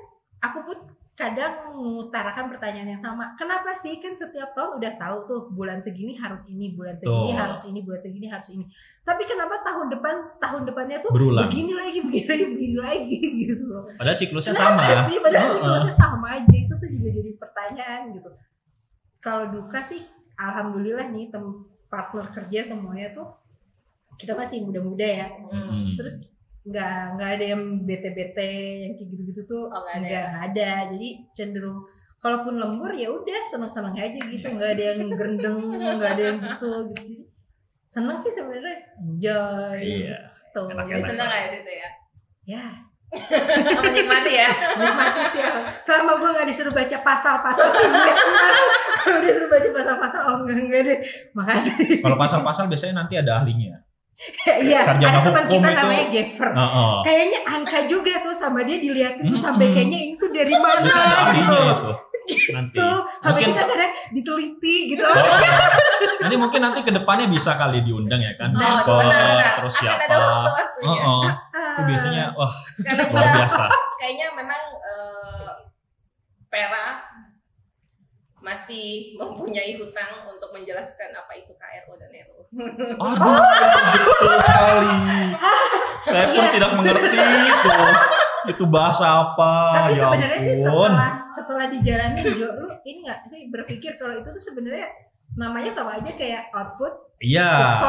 aku 0.45 0.59
pun 0.63 0.79
kadang 1.15 1.71
mengutarakan 1.71 2.51
pertanyaan 2.51 2.91
yang 2.91 2.99
sama 2.99 3.31
kenapa 3.35 3.71
sih 3.73 4.03
kan 4.03 4.11
setiap 4.13 4.51
tahun 4.51 4.83
udah 4.83 4.93
tahu 4.99 5.17
tuh 5.25 5.41
bulan 5.49 5.79
segini 5.79 6.13
harus 6.13 6.43
ini 6.49 6.75
bulan 6.75 6.99
segini 6.99 7.31
Betul. 7.31 7.39
harus 7.39 7.63
ini 7.65 7.81
bulan 7.81 8.01
segini 8.03 8.27
harus 8.27 8.49
ini 8.51 8.65
tapi 9.01 9.23
kenapa 9.23 9.63
tahun 9.63 9.95
depan 9.95 10.15
tahun 10.37 10.63
depannya 10.67 10.99
tuh 10.99 11.15
Berulang. 11.15 11.47
begini 11.47 11.71
lagi 11.73 11.99
begini 12.03 12.27
lagi 12.27 12.45
begini 12.51 12.77
lagi 12.77 13.19
gitu 13.47 13.63
Padahal 13.95 14.17
siklusnya 14.17 14.53
Kenapa 14.53 14.83
sama. 14.83 15.07
sih 15.07 15.19
padahal 15.21 15.47
Heeh. 15.47 15.55
siklusnya 15.57 15.95
sama 15.95 16.27
aja 16.35 16.57
itu 16.57 16.75
tuh 16.75 16.89
juga 16.91 17.09
jadi 17.13 17.31
pertanyaan 17.39 18.01
gitu 18.11 18.31
kalau 19.23 19.45
duka 19.49 19.81
sih 19.81 20.03
alhamdulillah 20.35 21.07
nih 21.09 21.31
tem 21.31 21.45
partner 21.87 22.27
kerja 22.29 22.61
semuanya 22.67 23.15
tuh 23.15 23.31
kita 24.15 24.35
masih 24.35 24.63
muda-muda 24.63 25.07
ya 25.07 25.31
Hmm. 25.31 25.95
terus 25.95 26.19
nggak 26.65 26.97
nggak 27.15 27.31
ada 27.37 27.45
yang 27.45 27.63
bete-bete 27.85 28.51
yang 28.81 28.93
kayak 28.97 29.09
gitu-gitu 29.11 29.41
tuh 29.45 29.65
Oh, 29.67 29.79
nggak 29.79 29.95
ada. 29.95 30.03
nggak 30.03 30.25
nggak 30.25 30.45
ada 30.51 30.71
jadi 30.91 31.09
cenderung 31.33 31.81
kalaupun 32.17 32.57
lembur 32.57 32.93
ya 32.93 33.09
udah 33.09 33.43
seneng-seneng 33.45 33.93
aja 33.95 34.17
gitu 34.17 34.47
nggak 34.49 34.71
ada 34.75 34.83
yang 34.91 35.13
gerendeng 35.13 35.59
nggak 35.71 36.11
ada 36.11 36.23
yang 36.25 36.39
gitu 36.41 36.71
gitu 36.97 37.23
seneng 37.87 38.17
sih 38.17 38.33
sebenarnya 38.33 38.75
enjoy 38.97 39.79
Iya. 39.79 40.19
gitu 40.19 40.61
Enak-enak. 40.65 40.99
Jadi 40.99 41.13
seneng 41.13 41.31
di 41.31 41.51
situ 41.51 41.71
ya. 41.71 41.89
ya 42.45 42.65
Menikmati 43.85 44.33
ya. 44.35 44.51
Nikmati 44.75 45.21
sih 45.31 45.39
ya. 45.39 45.53
Selama 45.83 46.19
gue 46.19 46.31
gak 46.33 46.47
disuruh 46.47 46.75
baca 46.75 46.97
pasal-pasal 46.99 47.67
sih 47.71 47.87
gue 47.87 48.11
senang. 48.11 48.67
Kalau 49.05 49.21
disuruh 49.23 49.47
baca 49.47 49.69
pasal-pasal, 49.71 50.21
oh 50.25 50.37
enggak 50.43 50.59
enggak 50.59 50.81
deh. 50.83 50.99
Makasih. 51.31 52.03
Kalau 52.03 52.17
pasal-pasal 52.17 52.65
biasanya 52.67 53.05
nanti 53.05 53.15
ada 53.15 53.39
ahlinya. 53.39 53.79
Iya, 54.47 54.81
Sarjana 54.85 55.11
ada 55.11 55.21
teman 55.25 55.45
kita 55.45 55.59
itu- 55.67 55.77
namanya 55.77 56.07
Gever. 56.09 56.51
Heeh. 56.55 56.95
Kayaknya 57.03 57.41
angka 57.45 57.79
juga 57.85 58.13
tuh 58.21 58.31
sama 58.31 58.63
dia 58.63 58.79
diliatin 58.79 59.25
tuh 59.25 59.35
Mm-mm. 59.35 59.43
sampai 59.43 59.67
kayaknya 59.69 60.01
itu 60.09 60.25
dari 60.29 60.55
mana 60.55 60.95
gitu. 61.33 61.43
itu. 62.25 62.51
Nanti. 62.51 62.75
Tuh, 62.75 62.99
sampai 63.05 63.27
Mungkin 63.27 63.49
kita 63.51 63.63
kadang 63.67 63.93
diteliti 64.11 64.77
gitu. 64.89 65.03
Oh, 65.03 65.15
nanti 66.21 66.37
mungkin 66.37 66.61
nanti 66.63 66.81
ke 66.81 66.91
depannya 66.91 67.27
bisa 67.27 67.53
kali 67.55 67.83
diundang 67.83 68.17
ya 68.17 68.33
kan. 68.35 68.49
Oh, 68.51 68.57
Diva, 68.57 68.93
benar-benar. 69.03 69.53
terus 69.59 69.75
Akan 69.75 69.83
siapa. 69.83 70.03
ada 70.05 70.17
waktu-waktunya. 70.17 70.89
Heeh. 70.95 71.25
Ah. 71.53 71.73
Itu 71.75 71.81
biasanya 71.85 72.25
wah 72.33 72.53
Sekarang 72.73 73.07
luar 73.11 73.29
biasa. 73.35 73.65
kayaknya 74.01 74.27
memang 74.33 74.63
eh, 74.79 75.53
Pera 76.47 76.87
masih 78.39 78.87
mempunyai 79.17 79.75
hutang 79.75 80.23
untuk 80.25 80.49
menjelaskan 80.51 81.11
apa 81.11 81.33
itu 81.35 81.51
KRO 81.51 81.97
dan 81.97 82.13
RO. 82.25 82.44
Aduh, 82.57 83.39
betul 83.95 84.37
sekali. 84.41 84.93
Saya 86.05 86.25
pun 86.31 86.39
Iya. 86.39 86.53
tidak 86.53 86.71
mengerti 86.75 87.19
itu. 87.19 87.73
Itu 88.47 88.65
bahasa 88.67 89.05
apa? 89.25 89.53
Tapi 89.73 89.93
ya 89.93 90.05
sebenarnya 90.05 90.39
sih 90.39 90.55
setelah 90.61 91.13
setelah 91.33 91.67
dijalanin 91.67 92.25
Jo, 92.31 92.49
lu 92.55 92.69
ini 92.85 92.99
nggak 93.03 93.19
sih 93.27 93.49
berpikir 93.49 93.97
kalau 93.97 94.13
itu 94.13 94.29
tuh 94.29 94.43
sebenarnya 94.43 94.87
namanya 95.35 95.67
sama 95.69 95.97
aja 95.97 96.13
kayak 96.13 96.53
output, 96.53 96.93
Iya. 97.19 97.81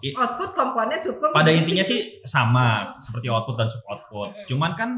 I- 0.00 0.16
output, 0.16 0.50
komponen, 0.52 0.96
subcom. 0.98 1.30
Pada 1.30 1.52
intinya 1.52 1.84
sih 1.84 2.24
sama 2.24 2.88
seperti 2.98 3.28
output 3.28 3.54
dan 3.54 3.68
sub 3.68 3.84
output. 3.84 4.32
Cuman 4.46 4.72
kan 4.72 4.90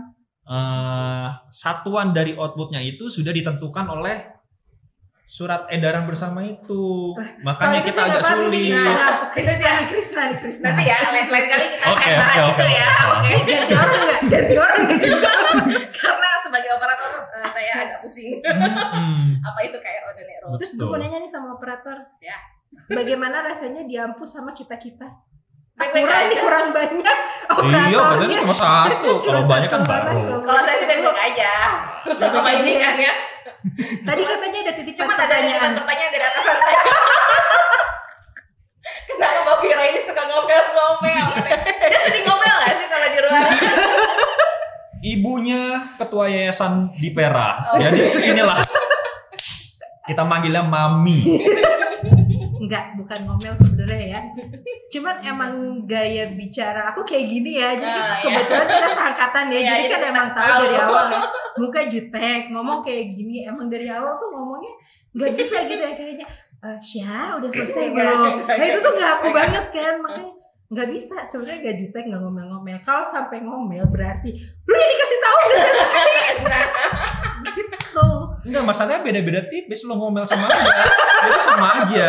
eh, 0.44 1.26
satuan 1.48 2.12
dari 2.12 2.32
outputnya 2.32 2.78
itu 2.78 3.08
sudah 3.08 3.32
ditentukan 3.32 3.88
oleh 3.90 4.33
surat 5.26 5.64
edaran 5.68 6.04
bersama 6.04 6.40
itu. 6.40 7.16
Makanya 7.40 7.80
itu 7.80 7.88
kita 7.90 8.00
agak 8.02 8.20
ini 8.20 8.28
sulit. 8.28 8.76
Itu 8.76 9.32
Krisna 9.32 9.54
dia. 9.56 9.72
nih, 9.74 9.86
Krisna 9.88 10.20
nih, 10.28 10.38
Krisna. 10.38 10.66
Nanti 10.70 10.82
ya 10.84 10.96
lain, 11.02 11.26
lain 11.26 11.46
kali 11.48 11.64
kita 11.72 11.84
Oke, 11.88 12.04
akan 12.04 12.14
bahas 12.14 12.36
oke, 12.36 12.44
itu 12.44 12.60
oke. 12.60 12.68
ya. 12.70 12.90
Oke. 12.92 13.32
Ganti 13.42 13.74
orang 13.74 14.00
nggak? 14.00 14.20
Ganti 14.28 14.54
orang? 14.54 14.78
Karena 15.98 16.28
sebagai 16.38 16.70
operator 16.72 17.10
eh, 17.32 17.48
saya 17.48 17.72
agak 17.80 17.98
pusing. 18.00 18.32
Mm-mm. 18.38 19.40
apa 19.40 19.58
itu 19.60 19.76
KRO 19.76 20.10
dan 20.12 20.26
RO. 20.38 20.48
Terus 20.56 20.70
gue 20.74 20.86
mau 20.86 20.98
nanya 20.98 21.18
nih 21.18 21.30
sama 21.30 21.48
operator. 21.52 21.96
Ya. 22.18 22.36
Bagaimana 22.86 23.40
rasanya 23.40 23.82
diampus 23.84 24.28
sama 24.30 24.52
kita-kita? 24.52 25.08
Kurang 25.74 26.06
nih, 26.22 26.30
aja. 26.30 26.40
kurang 26.40 26.66
banyak 26.70 27.02
Iya, 27.02 27.50
operatornya. 27.50 27.98
katanya 28.14 28.36
cuma 28.40 28.54
satu. 28.54 29.10
Kalau 29.20 29.42
banyak 29.42 29.66
kan 29.68 29.82
baru. 29.82 30.38
Kalau 30.38 30.60
saya 30.62 30.76
sih 30.76 30.86
baik-baik 30.86 31.18
aja. 31.32 31.52
Sama 32.14 32.38
bajingan 32.40 32.94
ya. 33.00 33.14
Tadi 34.08 34.22
katanya 34.22 34.58
ada 34.60 34.72
titipan 34.76 34.96
Cuma 35.08 35.14
ada 35.16 35.24
pertanyaan. 35.24 35.70
pertanyaan 35.80 36.10
dari 36.12 36.24
atasan 36.28 36.56
saya. 36.60 36.80
Kenapa 39.08 39.38
Mbak 39.46 39.56
Vira 39.64 39.84
ini 39.88 40.00
suka 40.04 40.22
ngomel-ngomel? 40.26 41.26
Dia 41.88 41.98
sering 42.04 42.24
ngomel 42.28 42.56
gak 42.60 42.74
sih 42.76 42.86
kalau 42.90 43.06
di 43.08 43.18
ruang? 43.24 43.44
Ibunya 45.14 45.62
ketua 46.00 46.24
yayasan 46.28 46.92
di 46.96 47.12
Pera. 47.12 47.60
Oh. 47.72 47.80
Jadi 47.80 48.24
inilah 48.24 48.64
kita 50.04 50.24
manggilnya 50.24 50.64
Mami. 50.64 51.40
Enggak, 52.64 52.96
bukan 52.96 53.18
ngomel 53.28 53.54
sebenarnya 53.60 54.16
ya. 54.16 54.20
Cuman 54.88 55.16
emang 55.20 55.52
gaya 55.84 56.32
bicara 56.32 56.88
aku 56.88 57.04
kayak 57.04 57.28
gini 57.28 57.60
ya. 57.60 57.76
Jadi 57.76 58.00
iya. 58.00 58.20
kebetulan 58.24 58.66
kita 58.72 58.88
seangkatan 58.96 59.44
ya. 59.52 59.52
Iya, 59.52 59.60
jadi 59.60 59.76
jadi 59.76 59.92
kan 59.92 60.02
emang 60.08 60.28
tahu 60.32 60.52
dari 60.64 60.76
awal 60.80 61.04
ya. 61.12 61.20
Muka 61.60 61.80
jutek, 61.92 62.42
ngomong 62.48 62.80
kayak 62.80 63.04
gini. 63.12 63.44
Emang 63.44 63.68
dari 63.68 63.86
awal 63.92 64.16
tuh 64.16 64.32
ngomongnya 64.32 64.72
nggak 65.14 65.32
bisa 65.36 65.56
gitu 65.68 65.82
ya 65.84 65.92
kayaknya. 65.92 66.26
Eh, 66.64 66.78
Syah, 66.80 67.36
udah 67.36 67.48
selesai 67.52 67.92
Enggak, 67.92 68.16
belum? 68.16 68.34
Nah 68.48 68.64
itu 68.64 68.78
tuh 68.80 68.92
nggak 68.96 69.10
aku 69.20 69.28
banget 69.30 69.66
kan. 69.68 69.94
Makanya 70.00 70.32
nggak 70.74 70.88
bisa 70.90 71.16
sebenarnya 71.28 71.58
nggak 71.60 71.76
jutek 71.76 72.04
nggak 72.10 72.22
ngomel-ngomel 72.24 72.78
kalau 72.82 73.04
sampai 73.06 73.44
ngomel 73.46 73.84
berarti 73.94 74.34
lu 74.64 74.72
udah 74.74 74.88
dikasih 74.90 75.18
tahu 75.22 75.36
nggak 75.38 75.60
sih 75.62 75.72
Nah, 77.44 77.52
gitu 77.52 77.76
Enggak, 78.44 78.62
masalahnya 78.62 79.00
beda-beda 79.00 79.40
tipis 79.48 79.80
lo 79.82 79.96
ngomel 79.96 80.22
sama 80.22 80.44
aja. 80.46 80.72
Jadi 81.24 81.38
sama 81.40 81.66
aja. 81.80 82.08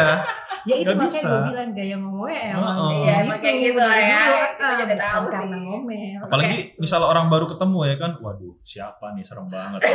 Ya 0.65 0.75
itu 0.81 0.91
makanya 0.91 1.13
bisa. 1.13 1.29
gue 1.29 1.41
bilang 1.47 1.69
gaya 1.71 1.95
ngomongnya 1.95 2.39
emang 2.51 2.75
Heeh. 2.75 2.89
kayak 2.89 2.97
Iya, 2.97 3.13
gitu, 3.13 3.23
emang 3.23 3.39
kayak 3.39 3.57
gitu 3.61 3.79
lah 3.79 3.95
ya. 3.95 4.21
Kita 4.25 4.65
ah, 4.65 4.73
jadi 4.75 4.95
tahu 4.97 5.25
sih. 5.29 5.47
ngomel. 5.47 6.19
Apalagi 6.25 6.57
misalnya 6.75 7.07
orang 7.07 7.25
baru 7.29 7.45
ketemu 7.45 7.79
ya 7.85 7.95
kan, 7.95 8.11
waduh 8.19 8.53
siapa 8.61 9.05
nih 9.13 9.23
serem 9.23 9.45
banget. 9.45 9.79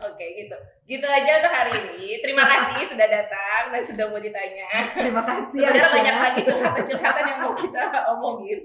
Oke 0.00 0.24
gitu. 0.36 0.56
Gitu 0.88 1.04
aja 1.04 1.30
untuk 1.36 1.52
hari 1.52 1.72
ini. 1.76 2.16
Terima 2.18 2.48
kasih 2.48 2.82
sudah 2.86 3.04
datang 3.04 3.68
dan 3.68 3.82
sudah 3.84 4.08
mau 4.08 4.16
ditanya. 4.16 4.66
Terima 4.96 5.20
kasih 5.20 5.60
Sebenarnya 5.60 5.84
Asya. 5.84 5.96
banyak 6.00 6.16
lagi 6.16 6.40
curhatan-curhatan 6.42 7.24
yang 7.26 7.38
mau 7.40 7.52
kita 7.52 7.82
omongin. 8.08 8.58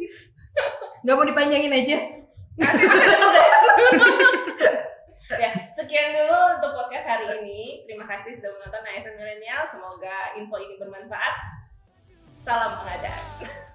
Gak 1.04 1.14
mau 1.14 1.26
dipanjangin 1.28 1.74
aja. 1.74 1.98
Tugas. 2.56 3.56
ya, 5.34 5.52
sekian 5.74 6.14
dulu 6.14 6.62
untuk 6.62 6.72
podcast 6.78 7.06
hari 7.10 7.26
ini. 7.42 7.82
Terima 7.90 8.06
kasih 8.06 8.38
sudah 8.38 8.54
menonton 8.54 8.86
ASN 8.86 9.18
Milenial. 9.18 9.66
Semoga 9.66 10.38
info 10.38 10.56
ini 10.62 10.78
bermanfaat. 10.78 11.36
Salam 12.30 12.78
pengadaan. 12.86 13.74